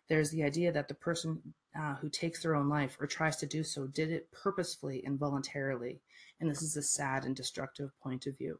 There's 0.08 0.29
the 0.29 0.43
idea 0.43 0.71
that 0.71 0.88
the 0.88 0.93
person 0.93 1.41
uh, 1.75 1.95
who 1.95 2.08
takes 2.08 2.43
their 2.43 2.53
own 2.53 2.69
life 2.69 2.97
or 2.99 3.08
tries 3.08 3.38
to 3.38 3.47
do 3.47 3.63
so 3.63 3.88
did 3.88 4.12
it 4.12 4.32
purposefully 4.32 5.03
and 5.08 5.17
voluntarily. 5.17 6.01
And 6.39 6.47
this 6.47 6.62
is 6.62 6.77
a 6.77 6.84
sad 6.84 7.25
and 7.25 7.36
destructive 7.36 7.89
point 7.99 8.27
of 8.27 8.38
view. 8.38 8.60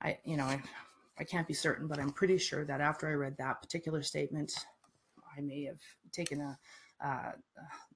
I, 0.00 0.16
you 0.24 0.38
know, 0.38 0.44
I, 0.44 0.62
I 1.20 1.24
can't 1.24 1.46
be 1.46 1.52
certain, 1.52 1.86
but 1.86 1.98
I'm 1.98 2.10
pretty 2.10 2.38
sure 2.38 2.64
that 2.64 2.80
after 2.80 3.06
I 3.06 3.12
read 3.12 3.36
that 3.36 3.60
particular 3.60 4.02
statement, 4.02 4.54
I 5.36 5.42
may 5.42 5.64
have 5.64 5.78
taken 6.12 6.40
a, 6.40 6.58
uh, 7.04 7.32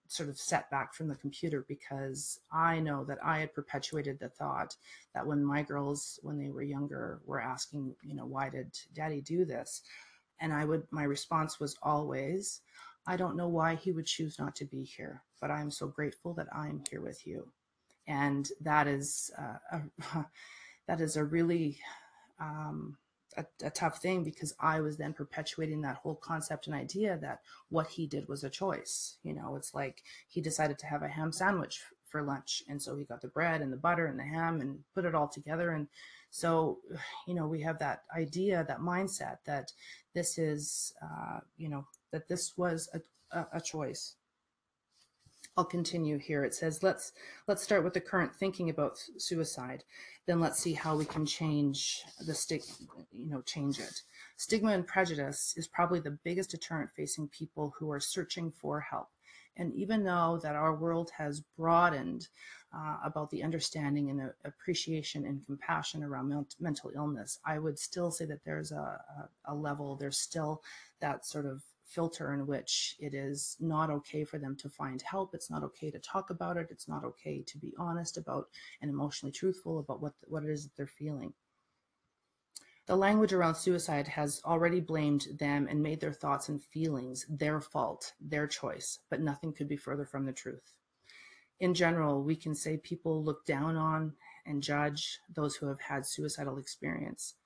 sort 0.08 0.28
of 0.28 0.38
setback 0.38 0.92
from 0.92 1.08
the 1.08 1.16
computer 1.16 1.64
because 1.66 2.38
I 2.52 2.78
know 2.80 3.02
that 3.04 3.18
I 3.24 3.38
had 3.38 3.54
perpetuated 3.54 4.18
the 4.18 4.28
thought 4.28 4.76
that 5.14 5.26
when 5.26 5.42
my 5.42 5.62
girls, 5.62 6.20
when 6.22 6.38
they 6.38 6.50
were 6.50 6.62
younger, 6.62 7.20
were 7.24 7.40
asking, 7.40 7.94
you 8.02 8.14
know, 8.14 8.26
why 8.26 8.50
did 8.50 8.76
daddy 8.94 9.22
do 9.22 9.46
this? 9.46 9.82
And 10.40 10.52
I 10.52 10.66
would, 10.66 10.86
my 10.90 11.04
response 11.04 11.58
was 11.58 11.76
always, 11.82 12.60
I 13.06 13.16
don't 13.16 13.36
know 13.36 13.48
why 13.48 13.74
he 13.74 13.92
would 13.92 14.06
choose 14.06 14.38
not 14.38 14.54
to 14.56 14.66
be 14.66 14.84
here, 14.84 15.22
but 15.40 15.50
I'm 15.50 15.70
so 15.70 15.86
grateful 15.86 16.34
that 16.34 16.48
I'm 16.54 16.82
here 16.90 17.00
with 17.00 17.26
you. 17.26 17.48
And 18.06 18.48
that 18.60 18.86
is, 18.86 19.30
uh, 19.38 19.80
a, 20.14 20.26
that 20.86 21.00
is 21.00 21.16
a 21.16 21.24
really, 21.24 21.78
um, 22.38 22.98
a, 23.36 23.44
a, 23.64 23.70
tough 23.70 24.00
thing 24.00 24.24
because 24.24 24.54
I 24.60 24.80
was 24.80 24.96
then 24.96 25.12
perpetuating 25.12 25.80
that 25.82 25.96
whole 25.96 26.14
concept 26.14 26.66
and 26.66 26.74
idea 26.74 27.18
that 27.22 27.40
what 27.68 27.88
he 27.88 28.06
did 28.06 28.28
was 28.28 28.44
a 28.44 28.50
choice. 28.50 29.16
You 29.22 29.34
know, 29.34 29.56
it's 29.56 29.74
like 29.74 30.02
he 30.28 30.40
decided 30.40 30.78
to 30.80 30.86
have 30.86 31.02
a 31.02 31.08
ham 31.08 31.32
sandwich 31.32 31.82
for 32.14 32.22
lunch. 32.22 32.62
And 32.68 32.80
so 32.80 32.96
he 32.96 33.04
got 33.04 33.20
the 33.20 33.28
bread 33.28 33.60
and 33.60 33.72
the 33.72 33.76
butter 33.76 34.06
and 34.06 34.16
the 34.16 34.22
ham 34.24 34.60
and 34.60 34.78
put 34.94 35.04
it 35.04 35.16
all 35.16 35.26
together. 35.26 35.72
And 35.72 35.88
so, 36.30 36.78
you 37.26 37.34
know, 37.34 37.46
we 37.46 37.60
have 37.62 37.78
that 37.80 38.04
idea, 38.16 38.64
that 38.68 38.80
mindset 38.80 39.38
that 39.46 39.72
this 40.14 40.38
is, 40.38 40.92
uh, 41.02 41.40
you 41.56 41.68
know, 41.68 41.86
that 42.12 42.28
this 42.28 42.56
was 42.56 42.88
a, 42.94 43.38
a, 43.38 43.46
a 43.54 43.60
choice. 43.60 44.14
I'll 45.56 45.64
continue 45.64 46.18
here. 46.18 46.42
It 46.42 46.54
says, 46.54 46.82
let's, 46.82 47.12
let's 47.46 47.62
start 47.62 47.84
with 47.84 47.94
the 47.94 48.00
current 48.00 48.34
thinking 48.34 48.70
about 48.70 48.98
suicide. 49.18 49.84
Then 50.26 50.40
let's 50.40 50.58
see 50.58 50.72
how 50.72 50.96
we 50.96 51.04
can 51.04 51.24
change 51.24 52.02
the 52.26 52.34
stick, 52.34 52.62
you 53.12 53.26
know, 53.26 53.40
change 53.42 53.78
it. 53.78 54.02
Stigma 54.36 54.72
and 54.72 54.86
prejudice 54.86 55.54
is 55.56 55.68
probably 55.68 56.00
the 56.00 56.18
biggest 56.24 56.50
deterrent 56.50 56.90
facing 56.96 57.28
people 57.28 57.72
who 57.78 57.90
are 57.90 58.00
searching 58.00 58.50
for 58.50 58.80
help. 58.80 59.08
And 59.56 59.72
even 59.74 60.02
though 60.02 60.40
that 60.42 60.56
our 60.56 60.74
world 60.74 61.12
has 61.16 61.40
broadened 61.56 62.26
uh, 62.76 62.96
about 63.04 63.30
the 63.30 63.44
understanding 63.44 64.10
and 64.10 64.32
appreciation 64.44 65.24
and 65.24 65.46
compassion 65.46 66.02
around 66.02 66.34
mental 66.58 66.90
illness, 66.96 67.38
I 67.46 67.60
would 67.60 67.78
still 67.78 68.10
say 68.10 68.24
that 68.24 68.44
there's 68.44 68.72
a, 68.72 69.00
a, 69.46 69.52
a 69.52 69.54
level, 69.54 69.94
there's 69.94 70.18
still 70.18 70.62
that 71.00 71.24
sort 71.24 71.46
of 71.46 71.62
filter 71.84 72.32
in 72.32 72.46
which 72.46 72.96
it 72.98 73.14
is 73.14 73.56
not 73.60 73.90
okay 73.90 74.24
for 74.24 74.38
them 74.38 74.56
to 74.56 74.68
find 74.68 75.02
help. 75.02 75.34
It's 75.34 75.50
not 75.50 75.62
okay 75.62 75.90
to 75.90 75.98
talk 75.98 76.30
about 76.30 76.56
it. 76.56 76.68
It's 76.70 76.88
not 76.88 77.04
okay 77.04 77.42
to 77.42 77.58
be 77.58 77.74
honest 77.78 78.16
about 78.16 78.48
and 78.80 78.90
emotionally 78.90 79.32
truthful 79.32 79.78
about 79.78 80.00
what, 80.00 80.14
what 80.26 80.44
it 80.44 80.50
is 80.50 80.64
that 80.64 80.76
they're 80.76 80.86
feeling. 80.86 81.34
The 82.86 82.96
language 82.96 83.32
around 83.32 83.54
suicide 83.54 84.08
has 84.08 84.42
already 84.44 84.80
blamed 84.80 85.26
them 85.38 85.66
and 85.70 85.82
made 85.82 86.00
their 86.00 86.12
thoughts 86.12 86.50
and 86.50 86.62
feelings 86.62 87.24
their 87.30 87.60
fault, 87.60 88.12
their 88.20 88.46
choice, 88.46 88.98
but 89.08 89.22
nothing 89.22 89.54
could 89.54 89.68
be 89.68 89.76
further 89.76 90.04
from 90.04 90.26
the 90.26 90.32
truth. 90.34 90.74
In 91.60 91.72
general, 91.72 92.22
we 92.22 92.36
can 92.36 92.54
say 92.54 92.76
people 92.76 93.24
look 93.24 93.46
down 93.46 93.76
on 93.76 94.12
and 94.44 94.62
judge 94.62 95.18
those 95.34 95.56
who 95.56 95.66
have 95.68 95.80
had 95.80 96.04
suicidal 96.04 96.58
experience. 96.58 97.36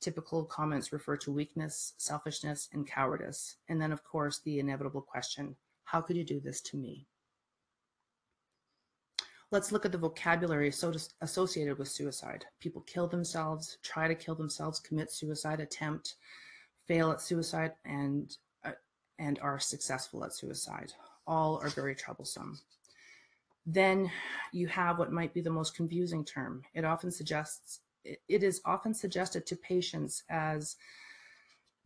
Typical 0.00 0.44
comments 0.44 0.92
refer 0.92 1.16
to 1.18 1.30
weakness, 1.30 1.92
selfishness, 1.98 2.68
and 2.72 2.86
cowardice. 2.86 3.56
And 3.68 3.80
then, 3.80 3.92
of 3.92 4.02
course, 4.02 4.40
the 4.40 4.58
inevitable 4.58 5.02
question, 5.02 5.56
how 5.84 6.00
could 6.00 6.16
you 6.16 6.24
do 6.24 6.40
this 6.40 6.60
to 6.62 6.76
me? 6.76 7.06
Let's 9.50 9.72
look 9.72 9.84
at 9.84 9.92
the 9.92 9.98
vocabulary 9.98 10.72
associated 11.20 11.76
with 11.76 11.88
suicide. 11.88 12.44
People 12.60 12.82
kill 12.82 13.08
themselves, 13.08 13.78
try 13.82 14.06
to 14.06 14.14
kill 14.14 14.36
themselves, 14.36 14.78
commit 14.78 15.10
suicide, 15.10 15.58
attempt, 15.58 16.14
fail 16.86 17.10
at 17.10 17.20
suicide, 17.20 17.72
and, 17.84 18.36
uh, 18.64 18.72
and 19.18 19.38
are 19.40 19.58
successful 19.58 20.24
at 20.24 20.32
suicide. 20.32 20.92
All 21.26 21.58
are 21.62 21.68
very 21.68 21.96
troublesome. 21.96 22.60
Then 23.66 24.10
you 24.52 24.68
have 24.68 24.98
what 24.98 25.12
might 25.12 25.34
be 25.34 25.40
the 25.40 25.50
most 25.50 25.74
confusing 25.74 26.24
term. 26.24 26.62
It 26.72 26.84
often 26.84 27.10
suggests, 27.10 27.80
it 28.04 28.42
is 28.42 28.60
often 28.64 28.94
suggested 28.94 29.46
to 29.46 29.56
patients 29.56 30.22
as 30.28 30.76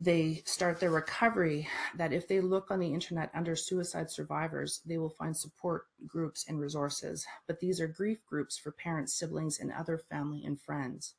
they 0.00 0.42
start 0.44 0.81
their 0.81 0.90
recovery 0.90 1.68
that 1.96 2.12
if 2.12 2.27
they 2.27 2.40
look 2.40 2.70
on 2.70 2.81
the 2.81 2.92
internet 2.92 3.31
under 3.35 3.55
suicide 3.55 4.11
survivors, 4.11 4.81
they 4.85 4.98
will 4.98 5.11
find 5.11 5.37
support 5.37 5.87
groups 6.07 6.46
and 6.48 6.61
resources. 6.61 7.24
But 7.46 7.61
these 7.61 7.81
are 7.81 7.87
grief 7.87 8.18
groups 8.27 8.59
for 8.59 8.72
parents, 8.72 9.14
siblings, 9.14 9.61
and 9.61 9.72
other 9.72 9.98
family 9.98 10.44
and 10.44 10.61
friends. 10.61 11.14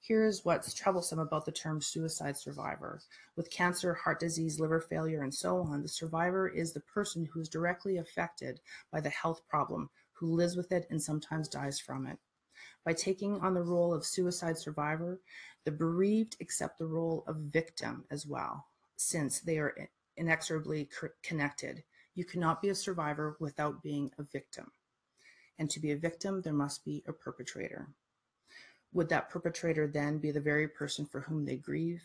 Here's 0.00 0.44
what's 0.44 0.74
troublesome 0.74 1.18
about 1.18 1.46
the 1.46 1.52
term 1.52 1.80
suicide 1.80 2.36
survivor. 2.36 3.00
With 3.36 3.50
cancer, 3.50 3.94
heart 3.94 4.20
disease, 4.20 4.60
liver 4.60 4.80
failure, 4.80 5.22
and 5.22 5.32
so 5.32 5.58
on, 5.58 5.82
the 5.82 5.88
survivor 5.88 6.48
is 6.48 6.72
the 6.72 6.80
person 6.80 7.24
who 7.24 7.40
is 7.40 7.48
directly 7.48 7.98
affected 7.98 8.60
by 8.90 9.00
the 9.00 9.10
health 9.10 9.42
problem, 9.48 9.88
who 10.12 10.34
lives 10.34 10.56
with 10.56 10.72
it 10.72 10.86
and 10.90 11.02
sometimes 11.02 11.48
dies 11.48 11.78
from 11.78 12.06
it. 12.06 12.18
By 12.84 12.92
taking 12.92 13.40
on 13.40 13.54
the 13.54 13.62
role 13.62 13.94
of 13.94 14.04
suicide 14.04 14.58
survivor, 14.58 15.18
the 15.64 15.70
bereaved 15.70 16.36
accept 16.40 16.78
the 16.78 16.86
role 16.86 17.24
of 17.26 17.36
victim 17.36 18.04
as 18.10 18.26
well, 18.26 18.66
since 18.96 19.40
they 19.40 19.58
are 19.58 19.88
inexorably 20.16 20.88
connected. 21.22 21.82
You 22.14 22.24
cannot 22.24 22.60
be 22.60 22.68
a 22.68 22.74
survivor 22.74 23.36
without 23.40 23.82
being 23.82 24.10
a 24.18 24.22
victim. 24.22 24.70
And 25.58 25.70
to 25.70 25.80
be 25.80 25.92
a 25.92 25.96
victim, 25.96 26.42
there 26.42 26.52
must 26.52 26.84
be 26.84 27.02
a 27.06 27.12
perpetrator. 27.12 27.88
Would 28.92 29.08
that 29.08 29.30
perpetrator 29.30 29.86
then 29.86 30.18
be 30.18 30.30
the 30.30 30.40
very 30.40 30.68
person 30.68 31.06
for 31.06 31.20
whom 31.20 31.44
they 31.44 31.56
grieve? 31.56 32.02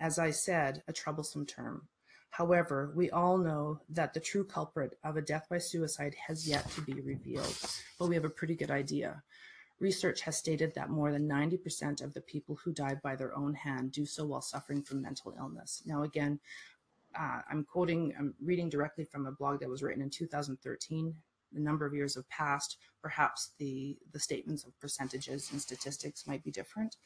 As 0.00 0.18
I 0.18 0.32
said, 0.32 0.82
a 0.88 0.92
troublesome 0.92 1.46
term. 1.46 1.88
However, 2.30 2.92
we 2.96 3.10
all 3.10 3.38
know 3.38 3.80
that 3.90 4.12
the 4.12 4.20
true 4.20 4.44
culprit 4.44 4.98
of 5.04 5.16
a 5.16 5.22
death 5.22 5.46
by 5.48 5.58
suicide 5.58 6.16
has 6.26 6.48
yet 6.48 6.68
to 6.72 6.82
be 6.82 6.94
revealed, 6.94 7.56
but 7.98 8.08
we 8.08 8.16
have 8.16 8.24
a 8.24 8.30
pretty 8.30 8.56
good 8.56 8.72
idea. 8.72 9.22
Research 9.80 10.20
has 10.22 10.36
stated 10.36 10.72
that 10.74 10.90
more 10.90 11.12
than 11.12 11.28
90% 11.28 12.02
of 12.02 12.14
the 12.14 12.20
people 12.20 12.56
who 12.56 12.72
die 12.72 12.96
by 13.02 13.16
their 13.16 13.36
own 13.36 13.54
hand 13.54 13.92
do 13.92 14.06
so 14.06 14.24
while 14.24 14.40
suffering 14.40 14.82
from 14.82 15.02
mental 15.02 15.34
illness. 15.38 15.82
Now, 15.84 16.04
again, 16.04 16.38
uh, 17.18 17.40
I'm 17.50 17.64
quoting, 17.64 18.14
I'm 18.18 18.34
reading 18.42 18.68
directly 18.68 19.04
from 19.04 19.26
a 19.26 19.32
blog 19.32 19.60
that 19.60 19.68
was 19.68 19.82
written 19.82 20.02
in 20.02 20.10
2013. 20.10 21.14
The 21.52 21.60
number 21.60 21.86
of 21.86 21.94
years 21.94 22.14
have 22.16 22.28
passed. 22.28 22.78
Perhaps 23.02 23.50
the, 23.58 23.96
the 24.12 24.18
statements 24.18 24.64
of 24.64 24.78
percentages 24.80 25.50
and 25.52 25.60
statistics 25.60 26.26
might 26.26 26.42
be 26.42 26.50
different. 26.50 26.96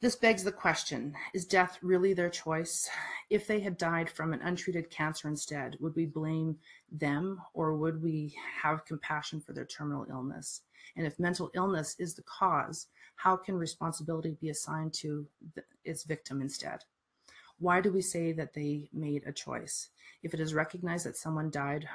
This 0.00 0.16
begs 0.16 0.42
the 0.42 0.50
question, 0.50 1.14
is 1.34 1.44
death 1.44 1.78
really 1.82 2.14
their 2.14 2.30
choice? 2.30 2.88
If 3.28 3.46
they 3.46 3.60
had 3.60 3.76
died 3.76 4.08
from 4.08 4.32
an 4.32 4.40
untreated 4.40 4.88
cancer 4.88 5.28
instead, 5.28 5.76
would 5.78 5.94
we 5.94 6.06
blame 6.06 6.56
them 6.90 7.42
or 7.52 7.76
would 7.76 8.02
we 8.02 8.34
have 8.62 8.86
compassion 8.86 9.42
for 9.42 9.52
their 9.52 9.66
terminal 9.66 10.06
illness? 10.08 10.62
And 10.96 11.06
if 11.06 11.20
mental 11.20 11.50
illness 11.52 11.96
is 11.98 12.14
the 12.14 12.22
cause, 12.22 12.86
how 13.16 13.36
can 13.36 13.56
responsibility 13.56 14.38
be 14.40 14.48
assigned 14.48 14.94
to 14.94 15.26
the, 15.54 15.62
its 15.84 16.04
victim 16.04 16.40
instead? 16.40 16.80
Why 17.58 17.82
do 17.82 17.92
we 17.92 18.00
say 18.00 18.32
that 18.32 18.54
they 18.54 18.88
made 18.94 19.24
a 19.26 19.32
choice? 19.32 19.90
If 20.22 20.32
it 20.32 20.40
is 20.40 20.54
recognized 20.54 21.04
that 21.04 21.18
someone 21.18 21.50
died 21.50 21.86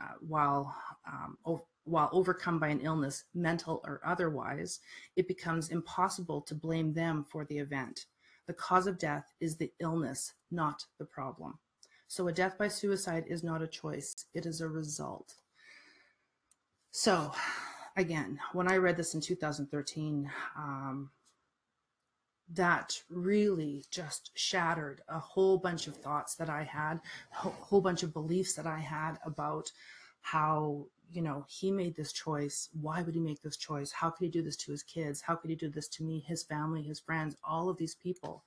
uh, 0.00 0.14
while 0.26 0.74
um, 1.06 1.36
while 1.84 2.10
overcome 2.12 2.58
by 2.58 2.68
an 2.68 2.80
illness, 2.80 3.24
mental 3.34 3.80
or 3.84 4.00
otherwise, 4.04 4.80
it 5.16 5.28
becomes 5.28 5.70
impossible 5.70 6.40
to 6.42 6.54
blame 6.54 6.92
them 6.92 7.24
for 7.28 7.44
the 7.44 7.58
event. 7.58 8.06
The 8.46 8.54
cause 8.54 8.86
of 8.86 8.98
death 8.98 9.32
is 9.40 9.56
the 9.56 9.72
illness, 9.80 10.32
not 10.50 10.84
the 10.98 11.04
problem. 11.04 11.58
So 12.08 12.28
a 12.28 12.32
death 12.32 12.58
by 12.58 12.68
suicide 12.68 13.24
is 13.28 13.44
not 13.44 13.62
a 13.62 13.66
choice; 13.66 14.26
it 14.34 14.46
is 14.46 14.60
a 14.60 14.68
result. 14.68 15.34
So, 16.90 17.32
again, 17.96 18.40
when 18.52 18.70
I 18.70 18.76
read 18.76 18.96
this 18.96 19.14
in 19.14 19.20
2013. 19.20 20.30
Um, 20.56 21.10
that 22.54 23.00
really 23.08 23.84
just 23.90 24.30
shattered 24.34 25.02
a 25.08 25.18
whole 25.18 25.58
bunch 25.58 25.86
of 25.86 25.96
thoughts 25.96 26.34
that 26.34 26.50
I 26.50 26.64
had, 26.64 27.00
a 27.32 27.48
whole 27.48 27.80
bunch 27.80 28.02
of 28.02 28.12
beliefs 28.12 28.54
that 28.54 28.66
I 28.66 28.78
had 28.78 29.18
about 29.24 29.70
how, 30.20 30.86
you 31.12 31.22
know, 31.22 31.44
he 31.48 31.70
made 31.70 31.96
this 31.96 32.12
choice. 32.12 32.68
Why 32.80 33.02
would 33.02 33.14
he 33.14 33.20
make 33.20 33.42
this 33.42 33.56
choice? 33.56 33.92
How 33.92 34.10
could 34.10 34.24
he 34.24 34.30
do 34.30 34.42
this 34.42 34.56
to 34.58 34.70
his 34.70 34.82
kids? 34.82 35.20
How 35.20 35.34
could 35.34 35.50
he 35.50 35.56
do 35.56 35.68
this 35.68 35.88
to 35.88 36.04
me, 36.04 36.20
his 36.26 36.42
family, 36.42 36.82
his 36.82 37.00
friends, 37.00 37.36
all 37.44 37.68
of 37.68 37.76
these 37.76 37.94
people? 37.94 38.44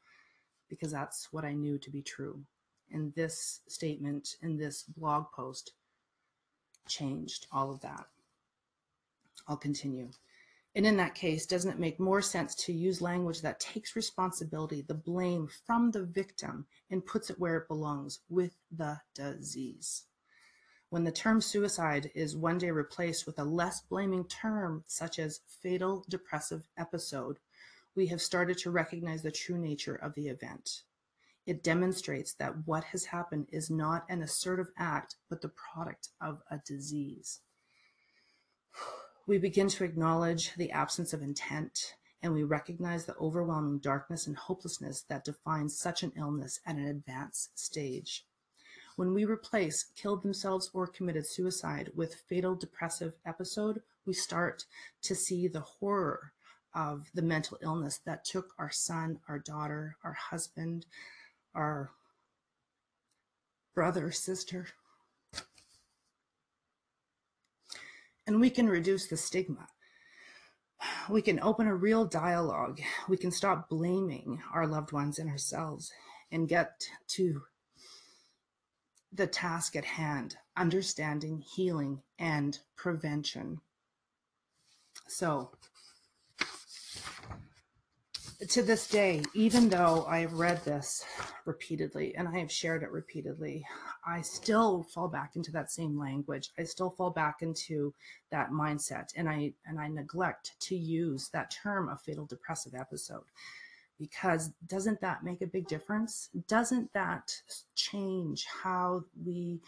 Because 0.69 0.91
that's 0.91 1.31
what 1.31 1.45
I 1.45 1.53
knew 1.53 1.77
to 1.79 1.89
be 1.89 2.01
true. 2.01 2.41
And 2.91 3.13
this 3.15 3.61
statement 3.67 4.35
in 4.41 4.57
this 4.57 4.83
blog 4.83 5.31
post 5.31 5.73
changed 6.87 7.47
all 7.51 7.71
of 7.71 7.81
that. 7.81 8.05
I'll 9.47 9.57
continue. 9.57 10.09
And 10.75 10.85
in 10.85 10.97
that 10.97 11.15
case, 11.15 11.45
doesn't 11.45 11.69
it 11.69 11.79
make 11.79 11.99
more 11.99 12.21
sense 12.21 12.55
to 12.55 12.73
use 12.73 13.01
language 13.01 13.41
that 13.41 13.59
takes 13.59 13.95
responsibility, 13.95 14.81
the 14.81 14.93
blame 14.93 15.47
from 15.65 15.91
the 15.91 16.03
victim, 16.03 16.65
and 16.89 17.05
puts 17.05 17.29
it 17.29 17.39
where 17.39 17.57
it 17.57 17.67
belongs 17.67 18.19
with 18.29 18.55
the 18.71 18.99
disease? 19.13 20.05
When 20.93 21.05
the 21.05 21.11
term 21.11 21.41
suicide 21.41 22.11
is 22.13 22.37
one 22.37 22.59
day 22.59 22.69
replaced 22.69 23.25
with 23.25 23.39
a 23.39 23.43
less 23.43 23.81
blaming 23.81 24.25
term, 24.25 24.83
such 24.85 25.17
as 25.17 25.41
fatal 25.47 26.05
depressive 26.07 26.69
episode, 26.77 27.39
we 27.95 28.05
have 28.09 28.21
started 28.21 28.59
to 28.59 28.69
recognize 28.69 29.23
the 29.23 29.31
true 29.31 29.57
nature 29.57 29.95
of 29.95 30.13
the 30.13 30.27
event. 30.27 30.83
It 31.47 31.63
demonstrates 31.63 32.35
that 32.35 32.67
what 32.67 32.83
has 32.83 33.05
happened 33.05 33.47
is 33.51 33.71
not 33.71 34.05
an 34.07 34.21
assertive 34.21 34.67
act, 34.77 35.15
but 35.31 35.41
the 35.41 35.49
product 35.49 36.09
of 36.21 36.43
a 36.51 36.59
disease 36.63 37.39
we 39.25 39.39
begin 39.39 39.69
to 39.69 39.83
acknowledge 39.83 40.53
the 40.55 40.69
absence 40.71 41.13
of 41.13 41.23
intent 41.23 41.95
and 42.21 42.33
we 42.33 42.43
recognize 42.43 43.05
the 43.05 43.15
overwhelming 43.17 43.79
darkness 43.79 44.27
and 44.27 44.37
hopelessness 44.37 45.01
that 45.09 45.25
defines 45.25 45.75
such 45.75 46.03
an 46.03 46.11
illness 46.15 46.59
at 46.67 46.75
an 46.75 46.85
advanced 46.85 47.57
stage. 47.57 48.25
When 48.95 49.13
we 49.13 49.25
replace 49.25 49.85
killed 49.95 50.21
themselves 50.21 50.69
or 50.73 50.85
committed 50.85 51.25
suicide 51.27 51.91
with 51.95 52.23
fatal 52.29 52.55
depressive 52.55 53.13
episode, 53.25 53.81
we 54.05 54.13
start 54.13 54.65
to 55.01 55.15
see 55.15 55.47
the 55.47 55.61
horror 55.61 56.33
of 56.75 57.09
the 57.13 57.21
mental 57.21 57.57
illness 57.61 57.99
that 58.05 58.25
took 58.25 58.53
our 58.59 58.71
son, 58.71 59.19
our 59.27 59.39
daughter, 59.39 59.95
our 60.03 60.13
husband, 60.13 60.85
our 61.55 61.91
brother, 63.73 64.11
sister, 64.11 64.67
and 68.27 68.39
we 68.39 68.49
can 68.49 68.69
reduce 68.69 69.07
the 69.07 69.17
stigma. 69.17 69.67
We 71.09 71.21
can 71.21 71.39
open 71.39 71.67
a 71.67 71.75
real 71.75 72.05
dialogue. 72.05 72.79
We 73.07 73.17
can 73.17 73.31
stop 73.31 73.69
blaming 73.69 74.41
our 74.53 74.67
loved 74.67 74.91
ones 74.91 75.17
and 75.17 75.29
ourselves 75.29 75.91
and 76.31 76.47
get 76.47 76.87
to 77.09 77.43
the 79.13 79.27
task 79.27 79.75
at 79.75 79.85
hand 79.85 80.35
understanding, 80.55 81.43
healing, 81.55 82.01
and 82.19 82.59
prevention. 82.75 83.59
So, 85.07 85.51
to 88.49 88.61
this 88.61 88.87
day, 88.87 89.23
even 89.33 89.69
though 89.69 90.05
I 90.07 90.19
have 90.19 90.33
read 90.33 90.63
this 90.65 91.03
repeatedly 91.45 92.15
and 92.15 92.27
I 92.27 92.39
have 92.39 92.51
shared 92.51 92.83
it 92.83 92.91
repeatedly, 92.91 93.65
I 94.05 94.21
still 94.21 94.83
fall 94.83 95.07
back 95.07 95.35
into 95.35 95.51
that 95.53 95.71
same 95.71 95.97
language. 95.97 96.51
I 96.59 96.63
still 96.63 96.89
fall 96.89 97.09
back 97.09 97.41
into 97.41 97.93
that 98.31 98.51
mindset 98.51 99.09
and 99.15 99.29
I 99.29 99.53
and 99.65 99.79
I 99.79 99.87
neglect 99.87 100.59
to 100.61 100.75
use 100.75 101.29
that 101.29 101.51
term 101.51 101.89
of 101.89 102.01
fatal 102.01 102.25
depressive 102.25 102.75
episode 102.75 103.23
because 103.99 104.51
doesn't 104.67 105.01
that 105.01 105.23
make 105.23 105.41
a 105.41 105.47
big 105.47 105.67
difference? 105.67 106.29
Doesn't 106.47 106.91
that 106.93 107.33
change 107.75 108.45
how 108.45 109.03
we 109.25 109.61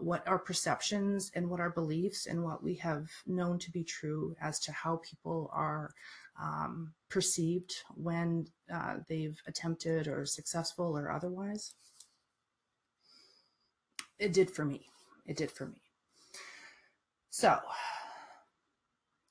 what 0.00 0.26
our 0.28 0.38
perceptions 0.38 1.32
and 1.34 1.48
what 1.48 1.60
our 1.60 1.70
beliefs 1.70 2.26
and 2.26 2.44
what 2.44 2.62
we 2.62 2.74
have 2.76 3.08
known 3.26 3.58
to 3.58 3.70
be 3.70 3.82
true 3.82 4.36
as 4.40 4.60
to 4.60 4.72
how 4.72 5.00
people 5.02 5.50
are 5.52 5.90
um, 6.40 6.92
perceived 7.08 7.74
when 7.94 8.46
uh, 8.72 8.96
they've 9.08 9.40
attempted 9.46 10.06
or 10.06 10.24
successful 10.24 10.96
or 10.96 11.10
otherwise. 11.10 11.74
It 14.18 14.32
did 14.32 14.50
for 14.50 14.64
me. 14.64 14.86
It 15.26 15.36
did 15.36 15.50
for 15.50 15.66
me. 15.66 15.80
So, 17.30 17.58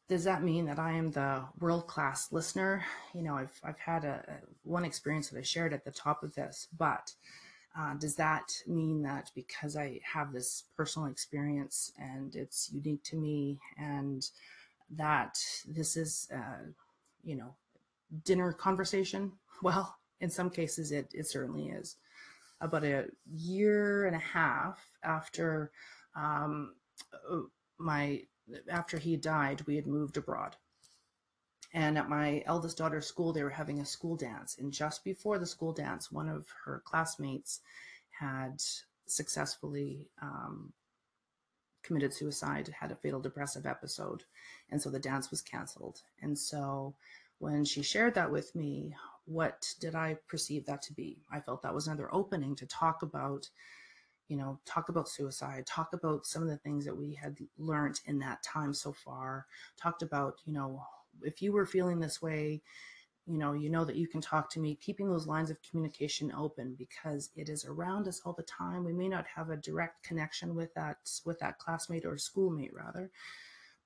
does 0.07 0.23
that 0.23 0.43
mean 0.43 0.65
that 0.65 0.79
I 0.79 0.93
am 0.93 1.11
the 1.11 1.43
world 1.59 1.87
class 1.87 2.31
listener? 2.31 2.85
You 3.13 3.23
know, 3.23 3.35
I've, 3.35 3.59
I've 3.63 3.79
had 3.79 4.05
a, 4.05 4.23
a, 4.27 4.33
one 4.63 4.85
experience 4.85 5.29
that 5.29 5.39
I 5.39 5.41
shared 5.41 5.73
at 5.73 5.83
the 5.83 5.91
top 5.91 6.23
of 6.23 6.33
this, 6.33 6.67
but 6.77 7.13
uh, 7.77 7.93
does 7.95 8.15
that 8.15 8.51
mean 8.65 9.03
that 9.03 9.29
because 9.35 9.75
I 9.75 9.99
have 10.13 10.31
this 10.31 10.63
personal 10.75 11.09
experience 11.09 11.91
and 11.97 12.35
it's 12.35 12.71
unique 12.71 13.03
to 13.03 13.17
me 13.17 13.59
and 13.77 14.25
that 14.95 15.37
this 15.67 15.97
is, 15.97 16.29
uh, 16.33 16.71
you 17.23 17.35
know, 17.35 17.55
dinner 18.23 18.53
conversation? 18.53 19.33
Well, 19.63 19.97
in 20.21 20.29
some 20.29 20.51
cases, 20.51 20.91
it, 20.91 21.09
it 21.15 21.25
certainly 21.25 21.69
is. 21.69 21.95
About 22.61 22.83
a 22.83 23.05
year 23.33 24.05
and 24.05 24.15
a 24.15 24.19
half 24.19 24.79
after 25.03 25.71
um, 26.15 26.75
uh, 27.11 27.37
my 27.79 28.21
after 28.69 28.97
he 28.97 29.17
died, 29.17 29.61
we 29.67 29.75
had 29.75 29.87
moved 29.87 30.17
abroad. 30.17 30.55
And 31.73 31.97
at 31.97 32.09
my 32.09 32.43
eldest 32.45 32.77
daughter's 32.77 33.05
school, 33.05 33.33
they 33.33 33.43
were 33.43 33.49
having 33.49 33.79
a 33.79 33.85
school 33.85 34.15
dance. 34.15 34.57
And 34.57 34.71
just 34.71 35.03
before 35.03 35.37
the 35.37 35.45
school 35.45 35.73
dance, 35.73 36.11
one 36.11 36.29
of 36.29 36.47
her 36.65 36.81
classmates 36.85 37.59
had 38.19 38.61
successfully 39.05 40.07
um, 40.21 40.73
committed 41.83 42.13
suicide, 42.13 42.73
had 42.79 42.91
a 42.91 42.95
fatal 42.95 43.19
depressive 43.19 43.65
episode. 43.65 44.23
And 44.69 44.81
so 44.81 44.89
the 44.89 44.99
dance 44.99 45.29
was 45.29 45.41
canceled. 45.41 46.01
And 46.21 46.37
so 46.37 46.95
when 47.39 47.63
she 47.65 47.81
shared 47.81 48.15
that 48.15 48.31
with 48.31 48.55
me, 48.55 48.95
what 49.25 49.73
did 49.79 49.93
I 49.93 50.17
perceive 50.27 50.65
that 50.65 50.81
to 50.83 50.93
be? 50.93 51.21
I 51.31 51.41
felt 51.41 51.61
that 51.61 51.73
was 51.73 51.87
another 51.87 52.13
opening 52.13 52.55
to 52.55 52.65
talk 52.65 53.01
about, 53.01 53.49
you 54.27 54.37
know, 54.37 54.59
talk 54.65 54.89
about 54.89 55.07
suicide, 55.07 55.65
talk 55.65 55.93
about 55.93 56.25
some 56.25 56.41
of 56.41 56.49
the 56.49 56.57
things 56.57 56.85
that 56.85 56.95
we 56.95 57.13
had 57.13 57.37
learned 57.57 57.99
in 58.05 58.19
that 58.19 58.43
time 58.43 58.73
so 58.73 58.91
far, 58.91 59.45
talked 59.81 60.01
about, 60.01 60.35
you 60.45 60.53
know, 60.53 60.81
if 61.23 61.41
you 61.41 61.51
were 61.51 61.65
feeling 61.65 61.99
this 61.99 62.21
way, 62.21 62.61
you 63.25 63.37
know, 63.37 63.53
you 63.53 63.69
know 63.69 63.83
that 63.83 63.97
you 63.97 64.07
can 64.07 64.21
talk 64.21 64.49
to 64.51 64.59
me, 64.59 64.75
keeping 64.75 65.09
those 65.09 65.27
lines 65.27 65.49
of 65.49 65.57
communication 65.61 66.31
open 66.31 66.75
because 66.77 67.29
it 67.35 67.49
is 67.49 67.65
around 67.65 68.07
us 68.07 68.21
all 68.25 68.33
the 68.33 68.43
time. 68.43 68.85
We 68.85 68.93
may 68.93 69.09
not 69.09 69.25
have 69.35 69.49
a 69.49 69.57
direct 69.57 70.03
connection 70.03 70.55
with 70.55 70.73
that 70.75 70.97
with 71.25 71.39
that 71.39 71.59
classmate 71.59 72.05
or 72.05 72.17
schoolmate 72.17 72.73
rather, 72.73 73.11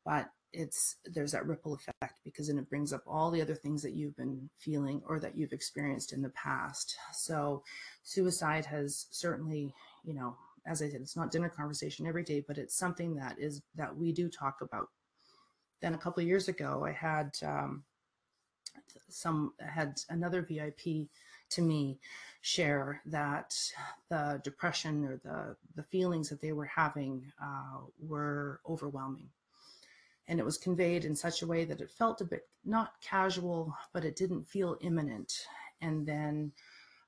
but 0.05 0.29
it's 0.53 0.97
there's 1.05 1.31
that 1.31 1.47
ripple 1.47 1.73
effect 1.73 2.19
because 2.23 2.47
then 2.47 2.57
it 2.57 2.69
brings 2.69 2.91
up 2.91 3.03
all 3.07 3.31
the 3.31 3.41
other 3.41 3.55
things 3.55 3.81
that 3.81 3.93
you've 3.93 4.15
been 4.17 4.49
feeling 4.57 5.01
or 5.07 5.19
that 5.19 5.37
you've 5.37 5.53
experienced 5.53 6.11
in 6.11 6.21
the 6.21 6.29
past 6.31 6.97
so 7.13 7.63
suicide 8.03 8.65
has 8.65 9.07
certainly 9.11 9.73
you 10.03 10.13
know 10.13 10.35
as 10.65 10.81
i 10.81 10.89
said 10.89 11.01
it's 11.01 11.15
not 11.15 11.31
dinner 11.31 11.49
conversation 11.49 12.05
every 12.05 12.23
day 12.23 12.43
but 12.47 12.57
it's 12.57 12.75
something 12.75 13.15
that 13.15 13.37
is 13.39 13.61
that 13.75 13.95
we 13.95 14.11
do 14.11 14.29
talk 14.29 14.61
about 14.61 14.89
then 15.81 15.93
a 15.93 15.97
couple 15.97 16.21
years 16.23 16.47
ago 16.47 16.83
i 16.85 16.91
had 16.91 17.31
um, 17.45 17.83
some 19.09 19.53
had 19.59 19.99
another 20.09 20.41
vip 20.41 20.79
to 21.49 21.61
me 21.61 21.99
share 22.41 23.01
that 23.05 23.55
the 24.09 24.41
depression 24.43 25.05
or 25.05 25.17
the 25.23 25.55
the 25.75 25.83
feelings 25.83 26.29
that 26.29 26.41
they 26.41 26.53
were 26.53 26.65
having 26.65 27.23
uh, 27.41 27.79
were 27.99 28.59
overwhelming 28.67 29.29
and 30.27 30.39
it 30.39 30.45
was 30.45 30.57
conveyed 30.57 31.03
in 31.03 31.15
such 31.15 31.41
a 31.41 31.47
way 31.47 31.65
that 31.65 31.81
it 31.81 31.91
felt 31.91 32.21
a 32.21 32.25
bit 32.25 32.47
not 32.63 32.93
casual, 33.01 33.75
but 33.93 34.05
it 34.05 34.15
didn't 34.15 34.47
feel 34.47 34.77
imminent. 34.81 35.47
And 35.81 36.05
then 36.05 36.51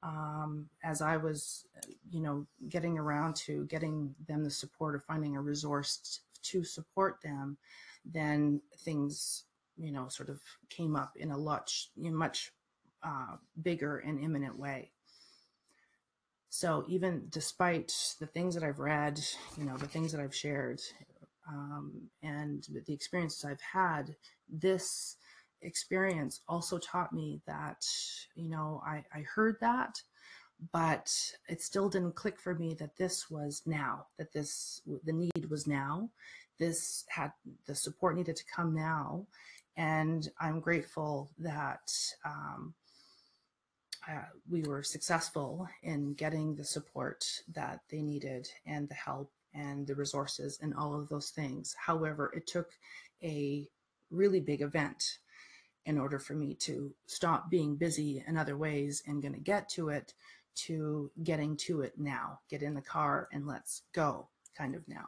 um, 0.04 0.70
as 0.84 1.02
I 1.02 1.18
was, 1.18 1.66
you 2.12 2.22
know, 2.22 2.46
getting 2.68 2.98
around 2.98 3.36
to 3.38 3.66
getting 3.66 4.14
them 4.28 4.44
the 4.44 4.52
support 4.52 4.96
or 4.96 5.00
finding 5.00 5.38
a 5.38 5.42
resource 5.42 6.20
to 6.44 6.64
support 6.64 7.20
them, 7.24 7.58
then 8.06 8.62
things, 8.80 9.46
you 9.78 9.92
know, 9.92 10.10
sort 10.10 10.30
of 10.30 10.42
came 10.70 10.96
up 10.96 11.14
in 11.16 11.32
a 11.32 11.38
much, 11.38 11.90
in 12.02 12.14
much 12.14 12.52
uh, 13.02 13.38
bigger 13.62 14.00
and 14.00 14.20
imminent 14.20 14.60
way. 14.60 14.92
So 16.50 16.84
even 16.88 17.28
despite 17.30 18.16
the 18.20 18.28
things 18.28 18.54
that 18.56 18.64
I've 18.64 18.80
read, 18.80 19.20
you 19.58 19.64
know, 19.66 19.78
the 19.78 19.88
things 19.88 20.12
that 20.12 20.22
I've 20.22 20.36
shared, 20.36 20.82
um, 21.50 22.10
and 22.22 22.66
the 22.86 22.94
experiences 22.94 23.44
I've 23.44 23.62
had, 23.62 24.16
this 24.50 25.18
experience 25.64 26.42
also 26.48 26.78
taught 26.78 27.14
me 27.14 27.42
that, 27.48 27.86
you 28.36 28.50
know, 28.50 28.82
I, 28.86 29.04
I 29.14 29.22
heard 29.22 29.58
that, 29.62 30.02
but 30.72 31.14
it 31.50 31.62
still 31.62 31.90
didn't 31.90 32.16
click 32.16 32.40
for 32.40 32.56
me 32.56 32.76
that 32.80 32.98
this 32.98 33.30
was 33.30 33.62
now, 33.66 34.08
that 34.18 34.34
this, 34.34 34.82
the 35.04 35.14
need 35.14 35.50
was 35.50 35.68
now. 35.68 36.10
This 36.60 37.06
had, 37.10 37.32
the 37.66 37.76
support 37.76 38.16
needed 38.16 38.36
to 38.36 38.46
come 38.56 38.74
now. 38.76 39.26
And 39.76 40.30
I'm 40.40 40.60
grateful 40.60 41.32
that, 41.40 41.92
um, 42.24 42.74
uh, 44.08 44.22
we 44.50 44.64
were 44.64 44.84
successful 44.84 45.68
in 45.82 46.14
getting 46.14 46.56
the 46.56 46.66
support 46.66 47.26
that 47.54 47.80
they 47.90 48.02
needed 48.02 48.50
and 48.66 48.90
the 48.90 48.94
help 48.94 49.32
and 49.54 49.88
the 49.88 49.96
resources 49.96 50.60
and 50.62 50.74
all 50.74 50.94
of 50.94 51.08
those 51.10 51.30
things. 51.30 51.76
However, 51.80 52.32
it 52.36 52.46
took 52.46 52.72
a 53.24 53.68
really 54.12 54.42
big 54.42 54.62
event 54.62 55.20
in 55.86 55.98
order 55.98 56.20
for 56.20 56.34
me 56.34 56.54
to 56.56 56.94
stop 57.06 57.50
being 57.50 57.76
busy 57.76 58.24
in 58.28 58.38
other 58.38 58.58
ways 58.58 59.04
and 59.08 59.22
going 59.22 59.34
to 59.34 59.40
get 59.40 59.70
to 59.70 59.90
it 59.90 60.14
to 60.56 61.12
getting 61.24 61.58
to 61.58 61.82
it 61.82 61.94
now. 61.98 62.40
Get 62.50 62.62
in 62.62 62.74
the 62.74 62.82
car 62.82 63.28
and 63.32 63.48
let's 63.48 63.84
go 63.94 64.28
kind 64.56 64.76
of 64.76 64.88
now. 64.88 65.08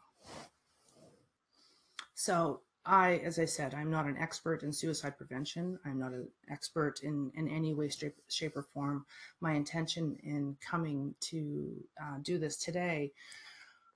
So 2.15 2.61
I, 2.85 3.15
as 3.23 3.39
I 3.39 3.45
said, 3.45 3.73
I'm 3.73 3.89
not 3.89 4.05
an 4.05 4.17
expert 4.17 4.63
in 4.63 4.71
suicide 4.71 5.17
prevention. 5.17 5.79
I'm 5.85 5.99
not 5.99 6.13
an 6.13 6.27
expert 6.49 7.01
in, 7.01 7.31
in 7.35 7.47
any 7.47 7.73
way, 7.73 7.89
shape, 7.89 8.15
shape 8.29 8.55
or 8.55 8.63
form. 8.73 9.05
My 9.41 9.53
intention 9.53 10.17
in 10.23 10.55
coming 10.61 11.15
to 11.21 11.73
uh, 12.01 12.17
do 12.21 12.37
this 12.37 12.57
today, 12.57 13.11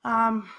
um, 0.04 0.50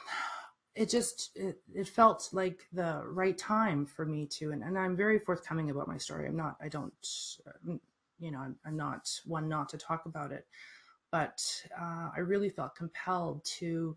it 0.74 0.88
just, 0.88 1.30
it, 1.34 1.60
it 1.74 1.88
felt 1.88 2.28
like 2.32 2.66
the 2.72 3.02
right 3.06 3.36
time 3.36 3.86
for 3.86 4.06
me 4.06 4.26
to, 4.26 4.52
and, 4.52 4.62
and 4.62 4.78
I'm 4.78 4.96
very 4.96 5.18
forthcoming 5.18 5.70
about 5.70 5.88
my 5.88 5.98
story. 5.98 6.26
I'm 6.26 6.36
not, 6.36 6.56
I 6.62 6.68
don't, 6.68 6.92
you 8.18 8.30
know, 8.30 8.38
I'm, 8.38 8.56
I'm 8.64 8.76
not 8.76 9.10
one 9.24 9.48
not 9.48 9.68
to 9.70 9.78
talk 9.78 10.06
about 10.06 10.32
it, 10.32 10.46
but 11.10 11.42
uh, 11.78 12.10
I 12.16 12.20
really 12.20 12.50
felt 12.50 12.74
compelled 12.74 13.44
to 13.58 13.96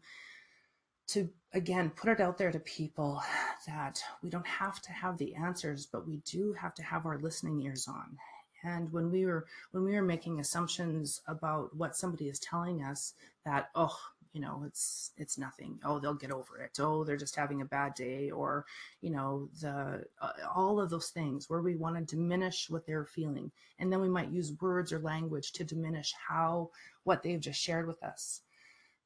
to 1.05 1.29
again 1.53 1.89
put 1.89 2.09
it 2.09 2.21
out 2.21 2.38
there 2.38 2.51
to 2.51 2.59
people 2.59 3.21
that 3.67 4.01
we 4.21 4.29
don't 4.29 4.47
have 4.47 4.81
to 4.81 4.91
have 4.91 5.17
the 5.17 5.36
answers 5.36 5.86
but 5.86 6.07
we 6.07 6.17
do 6.25 6.53
have 6.53 6.73
to 6.73 6.81
have 6.81 7.05
our 7.05 7.19
listening 7.19 7.62
ears 7.62 7.88
on 7.89 8.17
and 8.63 8.91
when 8.91 9.12
we 9.12 9.25
were 9.25 9.45
when 9.71 9.83
we 9.83 9.93
were 9.93 10.01
making 10.01 10.39
assumptions 10.39 11.21
about 11.27 11.75
what 11.75 11.95
somebody 11.95 12.29
is 12.29 12.39
telling 12.39 12.83
us 12.83 13.13
that 13.45 13.69
oh 13.75 13.95
you 14.34 14.41
know 14.41 14.63
it's 14.65 15.12
it's 15.17 15.38
nothing. 15.38 15.80
Oh 15.84 16.00
they'll 16.00 16.13
get 16.13 16.32
over 16.32 16.58
it. 16.58 16.78
Oh 16.80 17.04
they're 17.04 17.17
just 17.17 17.36
having 17.36 17.62
a 17.62 17.65
bad 17.65 17.93
day 17.93 18.32
or 18.32 18.65
you 19.02 19.12
know 19.12 19.50
the 19.62 20.04
uh, 20.22 20.32
all 20.54 20.80
of 20.80 20.89
those 20.89 21.10
things 21.10 21.50
where 21.50 21.62
we 21.62 21.76
want 21.76 21.96
to 21.96 22.15
diminish 22.15 22.69
what 22.69 22.86
they're 22.86 23.06
feeling. 23.06 23.52
And 23.80 23.91
then 23.91 24.02
we 24.02 24.10
might 24.10 24.32
use 24.32 24.54
words 24.60 24.91
or 24.91 25.00
language 25.00 25.52
to 25.54 25.63
diminish 25.63 26.13
how 26.28 26.72
what 27.04 27.24
they've 27.24 27.39
just 27.39 27.62
shared 27.62 27.88
with 27.88 28.02
us. 28.04 28.41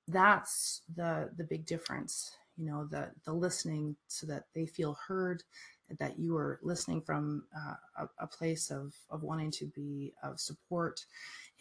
That's 0.07 0.81
the 0.95 1.29
the 1.35 1.43
big 1.43 1.65
difference 1.65 2.31
you 2.57 2.65
know 2.65 2.87
the 2.89 3.11
the 3.25 3.33
listening 3.33 3.95
so 4.07 4.25
that 4.27 4.45
they 4.53 4.65
feel 4.65 4.97
heard 5.07 5.43
that 5.99 6.19
you 6.19 6.35
are 6.35 6.59
listening 6.63 7.01
from 7.01 7.43
uh, 7.55 7.75
a, 7.97 8.23
a, 8.23 8.27
place 8.27 8.71
of 8.71 8.93
of 9.09 9.23
wanting 9.23 9.51
to 9.51 9.65
be 9.67 10.13
of 10.21 10.39
support 10.39 11.05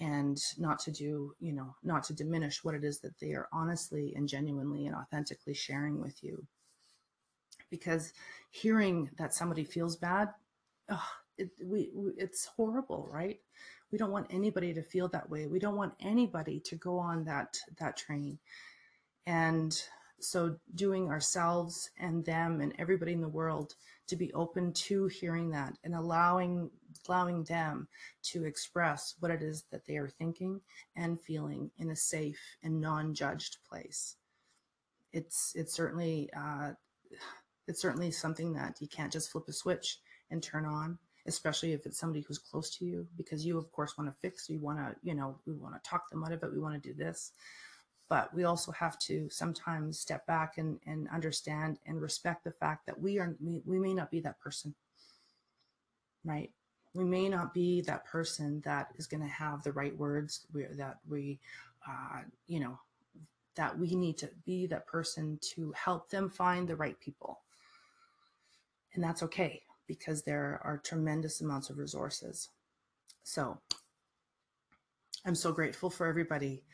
and 0.00 0.38
not 0.58 0.78
to 0.78 0.90
do 0.90 1.34
you 1.40 1.52
know 1.52 1.74
not 1.82 2.04
to 2.04 2.12
diminish 2.12 2.62
what 2.62 2.74
it 2.74 2.84
is 2.84 3.00
that 3.00 3.18
they 3.20 3.32
are 3.32 3.48
honestly 3.52 4.12
and 4.16 4.28
genuinely 4.28 4.86
and 4.86 4.94
authentically 4.94 5.54
sharing 5.54 6.00
with 6.00 6.22
you 6.22 6.46
because 7.70 8.12
hearing 8.50 9.10
that 9.18 9.34
somebody 9.34 9.64
feels 9.64 9.96
bad 9.96 10.28
it, 11.38 11.50
we, 11.62 11.90
it's 12.16 12.46
horrible 12.56 13.08
right 13.10 13.40
we 13.92 13.98
don't 13.98 14.10
want 14.10 14.26
anybody 14.30 14.74
to 14.74 14.82
feel 14.82 15.08
that 15.08 15.30
way. 15.30 15.46
We 15.46 15.58
don't 15.58 15.76
want 15.76 15.94
anybody 16.00 16.60
to 16.60 16.76
go 16.76 16.98
on 16.98 17.24
that 17.24 17.56
that 17.78 17.96
train. 17.96 18.38
And 19.26 19.80
so 20.18 20.56
doing 20.74 21.08
ourselves 21.08 21.90
and 21.98 22.24
them 22.24 22.60
and 22.60 22.72
everybody 22.78 23.12
in 23.12 23.20
the 23.20 23.28
world 23.28 23.74
to 24.08 24.16
be 24.16 24.32
open 24.32 24.72
to 24.72 25.06
hearing 25.06 25.50
that 25.50 25.76
and 25.84 25.94
allowing 25.94 26.70
allowing 27.08 27.44
them 27.44 27.88
to 28.24 28.44
express 28.44 29.14
what 29.20 29.30
it 29.30 29.42
is 29.42 29.64
that 29.70 29.86
they 29.86 29.96
are 29.96 30.08
thinking 30.08 30.60
and 30.96 31.20
feeling 31.20 31.70
in 31.78 31.90
a 31.90 31.96
safe 31.96 32.40
and 32.62 32.80
non-judged 32.80 33.58
place. 33.68 34.16
It's 35.12 35.52
it's 35.54 35.74
certainly 35.74 36.30
uh, 36.36 36.72
it's 37.66 37.80
certainly 37.80 38.10
something 38.10 38.52
that 38.54 38.76
you 38.80 38.88
can't 38.88 39.12
just 39.12 39.30
flip 39.30 39.44
a 39.48 39.52
switch 39.52 39.98
and 40.30 40.42
turn 40.42 40.64
on 40.64 40.98
especially 41.26 41.72
if 41.72 41.86
it's 41.86 41.98
somebody 41.98 42.24
who's 42.26 42.38
close 42.38 42.70
to 42.76 42.84
you, 42.84 43.06
because 43.16 43.44
you, 43.44 43.58
of 43.58 43.70
course, 43.72 43.96
want 43.98 44.08
to 44.10 44.16
fix, 44.20 44.48
you 44.48 44.58
want 44.58 44.78
to, 44.78 44.94
you 45.02 45.14
know, 45.14 45.38
we 45.46 45.52
want 45.54 45.74
to 45.74 45.88
talk 45.88 46.08
them 46.10 46.24
out 46.24 46.32
of 46.32 46.42
it, 46.42 46.52
we 46.52 46.60
want 46.60 46.80
to 46.80 46.88
do 46.88 46.94
this. 46.94 47.32
But 48.08 48.32
we 48.32 48.44
also 48.44 48.70
have 48.72 48.98
to 49.00 49.28
sometimes 49.30 49.98
step 49.98 50.26
back 50.26 50.58
and, 50.58 50.78
and 50.86 51.08
understand 51.12 51.78
and 51.86 52.00
respect 52.00 52.44
the 52.44 52.52
fact 52.52 52.86
that 52.86 53.00
we 53.00 53.18
are, 53.18 53.36
we, 53.40 53.60
we 53.64 53.78
may 53.80 53.94
not 53.94 54.10
be 54.10 54.20
that 54.20 54.38
person, 54.38 54.74
right? 56.24 56.50
We 56.96 57.04
may 57.04 57.28
not 57.28 57.52
be 57.52 57.82
that 57.82 58.06
person 58.06 58.62
that 58.64 58.88
is 58.96 59.06
going 59.06 59.22
to 59.22 59.28
have 59.28 59.62
the 59.62 59.72
right 59.72 59.96
words 59.96 60.46
that 60.54 60.96
we, 61.06 61.38
uh, 61.86 62.22
you 62.46 62.58
know, 62.58 62.78
that 63.54 63.78
we 63.78 63.94
need 63.94 64.16
to 64.18 64.30
be 64.46 64.66
that 64.66 64.86
person 64.86 65.38
to 65.54 65.72
help 65.72 66.08
them 66.08 66.30
find 66.30 66.66
the 66.66 66.76
right 66.76 66.98
people. 66.98 67.40
And 68.94 69.04
that's 69.04 69.22
okay 69.24 69.62
because 69.86 70.22
there 70.22 70.60
are 70.64 70.78
tremendous 70.78 71.42
amounts 71.42 71.68
of 71.68 71.76
resources. 71.76 72.48
So 73.24 73.58
I'm 75.26 75.34
so 75.34 75.52
grateful 75.52 75.90
for 75.90 76.06
everybody 76.06 76.64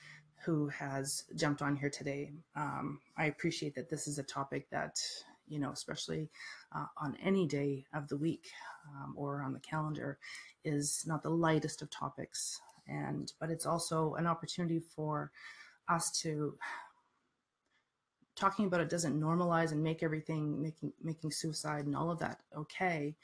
who 0.45 0.69
has 0.69 1.25
jumped 1.35 1.63
on 1.63 1.75
here 1.77 1.91
today. 1.91 2.33
Um, 2.55 3.01
I 3.17 3.27
appreciate 3.27 3.75
that 3.75 3.91
this 3.91 4.07
is 4.07 4.19
a 4.19 4.25
topic 4.25 4.69
that, 4.71 5.01
you 5.49 5.59
know, 5.59 5.71
especially 5.71 6.31
uh, 6.75 6.87
on 6.99 7.17
any 7.23 7.47
day 7.47 7.85
of 7.95 8.09
the 8.09 8.17
week 8.17 8.51
um, 8.89 9.15
or 9.17 9.43
on 9.43 9.53
the 9.53 9.61
calendar, 9.61 10.19
is 10.65 11.05
not 11.07 11.23
the 11.23 11.31
lightest 11.31 11.83
of 11.83 11.91
topics. 11.91 12.61
And, 12.89 13.33
but 13.41 13.51
it's 13.51 13.67
also 13.67 14.15
an 14.15 14.27
opportunity 14.27 14.81
for 14.81 15.31
us 15.89 16.11
to 16.23 16.57
talking 18.35 18.67
about 18.67 18.81
it 18.81 18.89
doesn't 18.89 19.21
normalize 19.21 19.73
and 19.73 19.83
make 19.83 20.03
everything 20.03 20.61
making 20.61 20.93
making 21.03 21.31
suicide 21.31 21.85
and 21.85 21.95
all 21.95 22.11
of 22.11 22.19
that 22.19 22.41
okay 22.57 23.15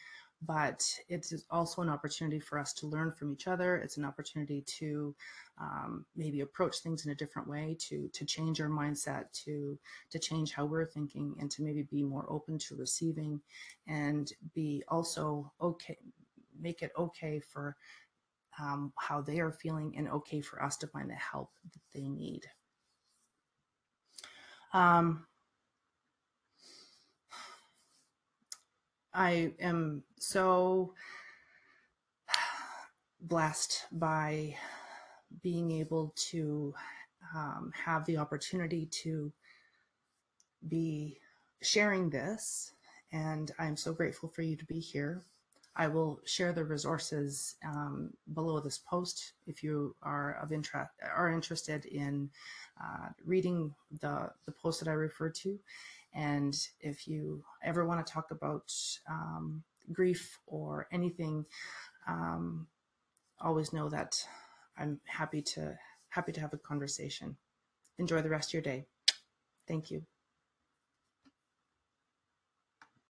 but 0.43 0.85
it's 1.09 1.35
also 1.51 1.83
an 1.83 1.89
opportunity 1.89 2.39
for 2.39 2.59
us 2.59 2.73
to 2.75 2.87
learn 2.87 3.13
from 3.13 3.33
each 3.33 3.49
other. 3.49 3.77
It's 3.77 3.97
an 3.97 4.05
opportunity 4.05 4.63
to 4.79 5.15
um, 5.61 6.05
maybe 6.15 6.41
approach 6.41 6.79
things 6.79 7.05
in 7.05 7.13
a 7.13 7.17
different 7.17 7.49
way 7.49 7.77
to 7.89 8.09
to 8.13 8.25
change 8.25 8.61
our 8.61 8.69
mindset 8.69 9.25
to 9.45 9.79
to 10.11 10.19
change 10.19 10.53
how 10.53 10.65
we're 10.65 10.87
thinking 10.87 11.35
and 11.41 11.51
to 11.51 11.63
maybe 11.63 11.83
be 11.83 12.03
more 12.03 12.27
open 12.31 12.59
to 12.59 12.77
receiving 12.77 13.41
and 13.89 14.33
be 14.55 14.85
also 14.89 15.53
okay 15.61 15.99
make 16.61 16.83
it 16.83 16.93
okay 16.97 17.41
for 17.41 17.77
um, 18.61 18.93
how 18.97 19.21
they 19.21 19.41
are 19.41 19.53
feeling 19.53 19.95
and 19.97 20.09
okay 20.09 20.41
for 20.41 20.63
us 20.63 20.77
to 20.79 20.87
find 20.87 21.11
the 21.11 21.15
help 21.15 21.51
that 21.73 21.81
they 21.95 22.09
need. 22.09 22.43
Um, 24.73 25.27
I 29.19 29.51
am 29.59 30.05
so 30.21 30.95
blessed 33.21 33.87
by 33.91 34.55
being 35.43 35.73
able 35.73 36.15
to 36.31 36.73
um, 37.35 37.73
have 37.85 38.07
the 38.07 38.17
opportunity 38.17 38.87
to 39.03 39.33
be 40.69 41.19
sharing 41.63 42.11
this. 42.11 42.71
And 43.11 43.51
I'm 43.59 43.77
so 43.77 43.93
grateful 43.93 44.29
for 44.29 44.43
you 44.43 44.55
to 44.55 44.65
be 44.67 44.79
here. 44.79 45.25
I 45.75 45.89
will 45.89 46.21
share 46.25 46.53
the 46.53 46.65
resources 46.65 47.57
um, 47.67 48.13
below 48.35 48.61
this 48.61 48.79
post 48.79 49.33
if 49.49 49.65
you 49.65 49.97
are 50.01 50.39
of 50.41 50.53
interest 50.53 50.91
are 51.03 51.31
interested 51.33 51.87
in 51.87 52.31
uh, 52.81 53.09
reading 53.25 53.75
the 54.01 54.31
the 54.47 54.53
post 54.53 54.79
that 54.81 54.89
I 54.89 54.95
referred 54.95 55.35
to, 55.37 55.59
and 56.15 56.55
if 56.81 57.07
you 57.07 57.45
ever 57.63 57.85
want 57.85 58.05
to 58.05 58.13
talk 58.13 58.31
about 58.31 58.73
um, 59.09 59.63
grief 59.93 60.39
or 60.47 60.89
anything, 60.93 61.45
um, 62.07 62.67
always 63.41 63.73
know 63.73 63.89
that 63.89 64.25
I'm 64.77 65.01
happy 65.07 65.43
to 65.43 65.79
happy 66.11 66.33
to 66.33 66.41
have 66.41 66.53
a 66.53 66.59
conversation. 66.59 67.37
Enjoy 67.99 68.23
the 68.23 68.31
rest 68.31 68.51
of 68.51 68.55
your 68.55 68.63
day. 68.63 68.87
Thank 69.67 69.91
you. 69.91 70.05